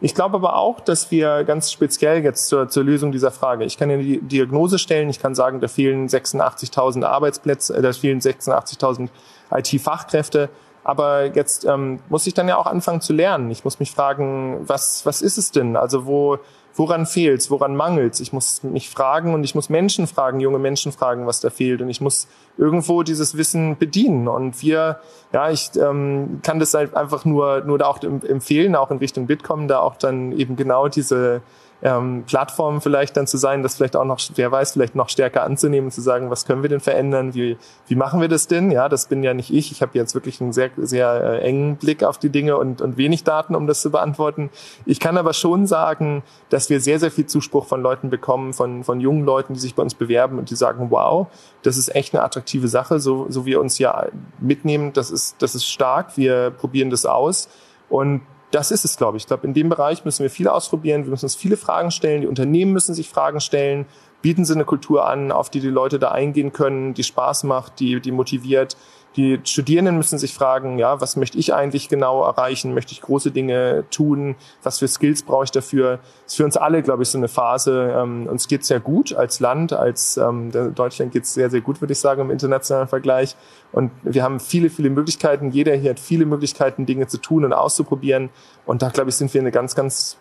[0.00, 3.76] ich glaube aber auch, dass wir ganz speziell jetzt zur, zur Lösung dieser Frage, ich
[3.76, 8.20] kann ja die Diagnose stellen, ich kann sagen, da fehlen 86.000 Arbeitsplätze, äh, da fehlen
[8.20, 9.08] 86.000
[9.50, 10.50] IT-Fachkräfte,
[10.84, 13.50] aber jetzt ähm, muss ich dann ja auch anfangen zu lernen.
[13.50, 15.76] Ich muss mich fragen, was, was ist es denn?
[15.76, 16.38] Also wo,
[16.78, 18.20] woran fehlt's, woran mangelt's?
[18.20, 21.82] Ich muss mich fragen und ich muss Menschen fragen, junge Menschen fragen, was da fehlt.
[21.82, 24.28] Und ich muss irgendwo dieses Wissen bedienen.
[24.28, 25.00] Und wir,
[25.32, 29.26] ja, ich ähm, kann das halt einfach nur nur da auch empfehlen, auch in Richtung
[29.26, 31.42] Bitkom, da auch dann eben genau diese
[31.82, 35.44] ähm, Plattform vielleicht dann zu sein, das vielleicht auch noch, wer weiß, vielleicht noch stärker
[35.44, 37.56] anzunehmen, zu sagen, was können wir denn verändern, wie,
[37.86, 38.70] wie machen wir das denn?
[38.70, 39.70] Ja, das bin ja nicht ich.
[39.70, 42.96] Ich habe jetzt wirklich einen sehr, sehr äh, engen Blick auf die Dinge und, und
[42.96, 44.50] wenig Daten, um das zu beantworten.
[44.86, 48.82] Ich kann aber schon sagen, dass wir sehr, sehr viel Zuspruch von Leuten bekommen, von,
[48.82, 51.28] von jungen Leuten, die sich bei uns bewerben und die sagen, wow,
[51.62, 54.06] das ist echt eine attraktive Sache, so, so wir uns ja
[54.40, 57.48] mitnehmen, das ist, das ist stark, wir probieren das aus.
[57.88, 59.24] Und das ist es, glaube ich.
[59.24, 61.04] Ich glaube, in dem Bereich müssen wir viel ausprobieren.
[61.04, 62.22] Wir müssen uns viele Fragen stellen.
[62.22, 63.86] Die Unternehmen müssen sich Fragen stellen.
[64.22, 67.78] Bieten sie eine Kultur an, auf die die Leute da eingehen können, die Spaß macht,
[67.78, 68.76] die, die motiviert.
[69.18, 72.72] Die Studierenden müssen sich fragen, ja, was möchte ich eigentlich genau erreichen?
[72.72, 74.36] Möchte ich große Dinge tun?
[74.62, 75.98] Was für Skills brauche ich dafür?
[76.22, 77.92] Das ist für uns alle, glaube ich, so eine Phase.
[77.98, 81.80] Ähm, uns geht sehr gut als Land, als ähm, Deutschland geht es sehr, sehr gut,
[81.80, 83.34] würde ich sagen, im internationalen Vergleich.
[83.72, 85.50] Und wir haben viele, viele Möglichkeiten.
[85.50, 88.30] Jeder hier hat viele Möglichkeiten, Dinge zu tun und auszuprobieren.
[88.66, 90.16] Und da, glaube ich, sind wir ein ganz, ganz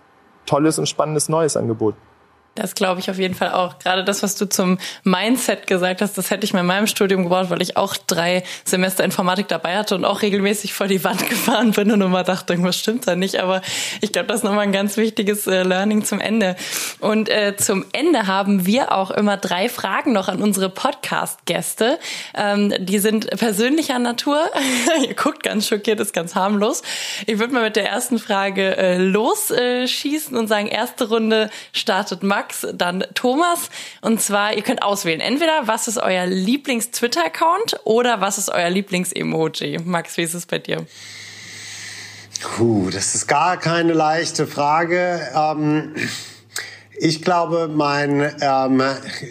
[0.48, 1.94] tolles und spannendes neues Angebot.
[2.58, 3.78] Das glaube ich auf jeden Fall auch.
[3.80, 7.24] Gerade das, was du zum Mindset gesagt hast, das hätte ich mir in meinem Studium
[7.24, 11.30] gebraucht, weil ich auch drei Semester Informatik dabei hatte und auch regelmäßig vor die Wand
[11.30, 13.40] gefahren bin und immer dachte, irgendwas stimmt da nicht.
[13.40, 13.62] Aber
[14.02, 16.56] ich glaube, das ist nochmal ein ganz wichtiges äh, Learning zum Ende.
[17.00, 22.00] Und äh, zum Ende haben wir auch immer drei Fragen noch an unsere Podcast-Gäste.
[22.36, 24.40] Ähm, die sind persönlicher Natur.
[25.08, 26.82] Ihr guckt ganz schockiert, ist ganz harmlos.
[27.28, 32.47] Ich würde mal mit der ersten Frage äh, losschießen und sagen, erste Runde startet Max.
[32.48, 33.70] Max, dann Thomas.
[34.02, 35.20] Und zwar, ihr könnt auswählen.
[35.20, 39.80] Entweder, was ist euer Lieblings-Twitter-Account oder was ist euer Lieblings-Emoji?
[39.84, 40.86] Max, wie ist es bei dir?
[42.42, 45.28] Puh, das ist gar keine leichte Frage.
[45.36, 45.94] Ähm
[47.00, 48.82] ich glaube, mein ähm,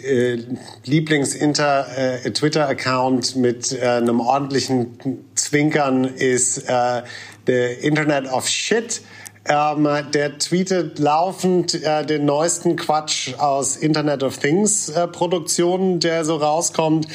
[0.03, 0.37] äh,
[0.85, 7.01] Lieblings-Twitter-Account äh, mit äh, einem ordentlichen Zwinkern ist äh,
[7.45, 9.01] The Internet of Shit.
[9.49, 16.25] Ähm, der tweetet laufend äh, den neuesten Quatsch aus Internet of Things äh, Produktionen, der
[16.25, 17.07] so rauskommt.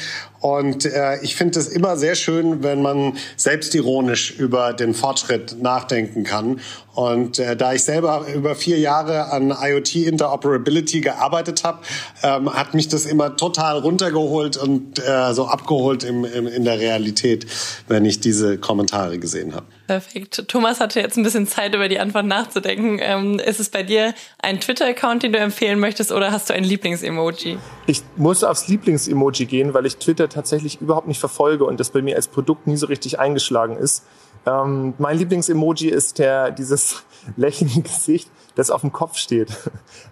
[0.43, 6.25] Und äh, ich finde es immer sehr schön, wenn man selbstironisch über den Fortschritt nachdenken
[6.25, 6.59] kann.
[6.95, 11.79] Und äh, da ich selber über vier Jahre an IoT Interoperability gearbeitet habe,
[12.23, 16.77] ähm, hat mich das immer total runtergeholt und äh, so abgeholt im, im, in der
[16.77, 17.47] Realität,
[17.87, 19.65] wenn ich diese Kommentare gesehen habe.
[19.87, 20.47] Perfekt.
[20.47, 22.99] Thomas hatte jetzt ein bisschen Zeit, über die Antwort nachzudenken.
[23.01, 26.63] Ähm, ist es bei dir ein Twitter-Account, den du empfehlen möchtest, oder hast du ein
[26.63, 27.57] Lieblings-Emoji?
[27.87, 32.01] Ich muss aufs Lieblings-Emoji gehen, weil ich Twitter tatsächlich überhaupt nicht verfolge und das bei
[32.01, 34.03] mir als Produkt nie so richtig eingeschlagen ist.
[34.45, 37.03] Ähm, mein Lieblings-Emoji ist der, dieses
[37.37, 39.49] lächelnde Gesicht, das auf dem Kopf steht.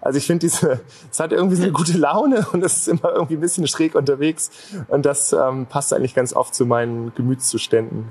[0.00, 0.80] Also ich finde diese,
[1.12, 3.94] es hat irgendwie so eine gute Laune und es ist immer irgendwie ein bisschen schräg
[3.94, 4.50] unterwegs
[4.88, 8.10] und das ähm, passt eigentlich ganz oft zu meinen Gemütszuständen.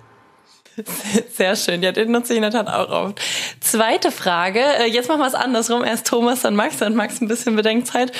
[1.34, 1.84] Sehr schön.
[1.84, 3.22] Ja, den nutze ich in der Tat auch oft.
[3.60, 4.60] Zweite Frage.
[4.60, 5.84] Äh, jetzt machen wir es andersrum.
[5.84, 6.78] Erst Thomas, dann Max.
[6.78, 8.12] Dann Max ein bisschen Bedenkzeit.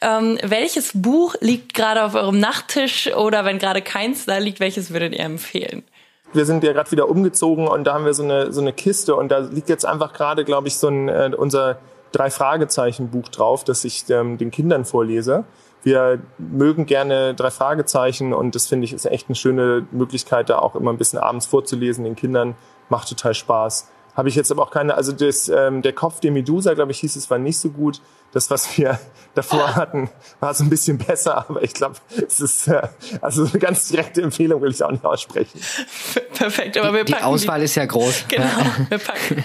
[0.00, 4.92] Ähm, welches Buch liegt gerade auf eurem Nachttisch oder wenn gerade keins da liegt, welches
[4.92, 5.84] würdet ihr empfehlen?
[6.32, 9.16] Wir sind ja gerade wieder umgezogen und da haben wir so eine, so eine Kiste
[9.16, 11.78] und da liegt jetzt einfach gerade, glaube ich, so ein, äh, unser
[12.12, 15.44] drei Fragezeichen Buch drauf, das ich ähm, den Kindern vorlese.
[15.82, 20.58] Wir mögen gerne drei Fragezeichen und das finde ich ist echt eine schöne Möglichkeit, da
[20.58, 22.54] auch immer ein bisschen abends vorzulesen den Kindern.
[22.88, 23.88] Macht total Spaß.
[24.14, 27.00] Habe ich jetzt aber auch keine, also das, ähm, der Kopf der Medusa, glaube ich,
[27.00, 28.00] hieß es, war nicht so gut.
[28.32, 28.98] Das, was wir
[29.34, 30.08] davor hatten,
[30.38, 31.96] war so ein bisschen besser, aber ich glaube,
[32.26, 32.82] es ist äh,
[33.20, 35.60] also eine ganz direkte Empfehlung will ich auch nicht aussprechen.
[36.34, 38.24] Perfekt, aber wir packen die Auswahl die, ist ja groß.
[38.28, 38.46] Genau,
[38.88, 39.44] wir packen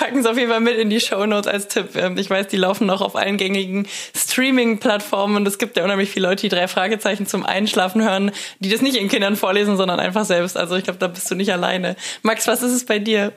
[0.00, 1.94] packen es auf jeden Fall mit in die Show Notes als Tipp.
[1.94, 6.10] Ähm, ich weiß, die laufen noch auf allen gängigen Streaming-Plattformen und es gibt ja unheimlich
[6.10, 10.00] viele Leute, die drei Fragezeichen zum Einschlafen hören, die das nicht ihren Kindern vorlesen, sondern
[10.00, 10.56] einfach selbst.
[10.56, 11.96] Also ich glaube, da bist du nicht alleine.
[12.22, 13.32] Max, was ist es bei dir?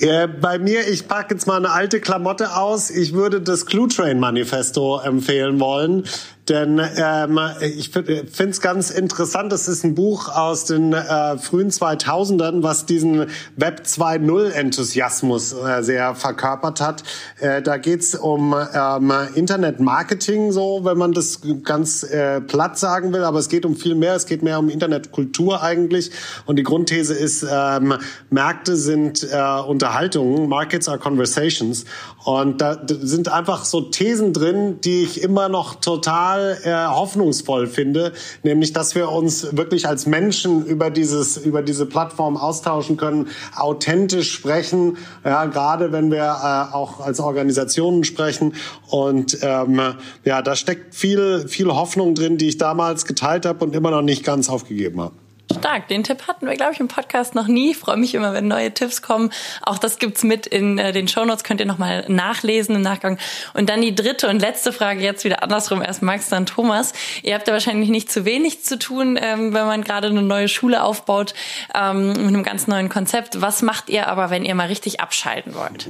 [0.00, 2.90] Äh, bei mir, ich packe jetzt mal eine alte Klamotte aus.
[2.90, 6.04] Ich würde das Clue Train Manifesto empfehlen wollen.
[6.48, 11.70] Denn ähm, ich finde es ganz interessant, das ist ein Buch aus den äh, frühen
[11.70, 13.26] 2000ern, was diesen
[13.56, 17.02] Web 2.0-Enthusiasmus äh, sehr verkörpert hat.
[17.40, 23.24] Äh, da geht's um ähm, Internet-Marketing, so wenn man das ganz äh, platt sagen will,
[23.24, 26.10] aber es geht um viel mehr, es geht mehr um Internetkultur eigentlich.
[26.44, 27.94] Und die Grundthese ist, ähm,
[28.28, 31.86] Märkte sind äh, Unterhaltungen, Markets are Conversations.
[32.24, 38.12] Und da sind einfach so Thesen drin, die ich immer noch total äh, hoffnungsvoll finde,
[38.42, 44.32] nämlich, dass wir uns wirklich als Menschen über dieses, über diese Plattform austauschen können, authentisch
[44.32, 48.54] sprechen, ja, gerade wenn wir äh, auch als Organisationen sprechen.
[48.88, 49.80] Und ähm,
[50.24, 54.02] ja, da steckt viel, viel Hoffnung drin, die ich damals geteilt habe und immer noch
[54.02, 55.23] nicht ganz aufgegeben habe.
[55.54, 55.88] Stark.
[55.88, 57.74] Den Tipp hatten wir, glaube ich, im Podcast noch nie.
[57.74, 59.30] Freue mich immer, wenn neue Tipps kommen.
[59.62, 63.18] Auch das gibt's mit in äh, den Shownotes, könnt ihr nochmal nachlesen im Nachgang.
[63.54, 65.82] Und dann die dritte und letzte Frage, jetzt wieder andersrum.
[65.82, 66.92] Erst Max, dann Thomas.
[67.22, 70.48] Ihr habt ja wahrscheinlich nicht zu wenig zu tun, ähm, wenn man gerade eine neue
[70.48, 71.34] Schule aufbaut
[71.74, 73.40] ähm, mit einem ganz neuen Konzept.
[73.40, 75.88] Was macht ihr aber, wenn ihr mal richtig abschalten wollt?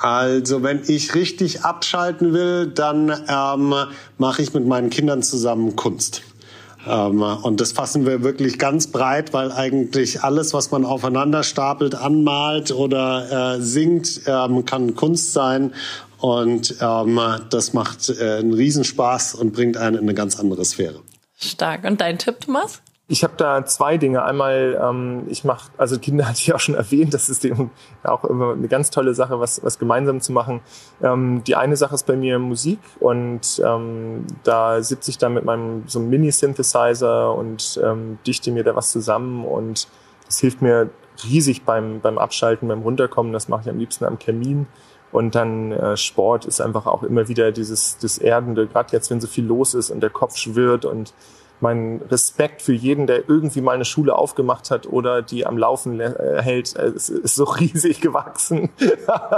[0.00, 3.74] Also, wenn ich richtig abschalten will, dann ähm,
[4.18, 6.22] mache ich mit meinen Kindern zusammen Kunst.
[6.86, 11.94] Ähm, und das fassen wir wirklich ganz breit, weil eigentlich alles, was man aufeinander stapelt,
[11.94, 15.72] anmalt oder äh, singt, ähm, kann Kunst sein.
[16.18, 17.20] Und ähm,
[17.50, 21.00] das macht äh, einen Riesenspaß und bringt einen in eine ganz andere Sphäre.
[21.38, 21.84] Stark.
[21.84, 22.80] Und dein Tipp, Thomas?
[23.06, 24.24] Ich habe da zwei Dinge.
[24.24, 27.70] Einmal, ähm, ich mache, also Kinder hatte ich auch schon erwähnt, das ist eben
[28.02, 30.60] auch immer eine ganz tolle Sache, was, was gemeinsam zu machen.
[31.02, 35.44] Ähm, die eine Sache ist bei mir Musik und ähm, da sitze ich dann mit
[35.44, 39.86] meinem so einem Mini-Synthesizer und ähm, dichte mir da was zusammen und
[40.24, 40.88] das hilft mir
[41.22, 43.32] riesig beim, beim Abschalten, beim Runterkommen.
[43.32, 44.66] Das mache ich am liebsten am Kamin.
[45.12, 49.20] Und dann äh, Sport ist einfach auch immer wieder dieses das Erdende, gerade jetzt, wenn
[49.20, 51.14] so viel los ist und der Kopf schwirrt und
[51.60, 56.00] mein Respekt für jeden, der irgendwie mal eine Schule aufgemacht hat oder die am Laufen
[56.00, 58.70] äh, hält, äh, ist, ist so riesig gewachsen.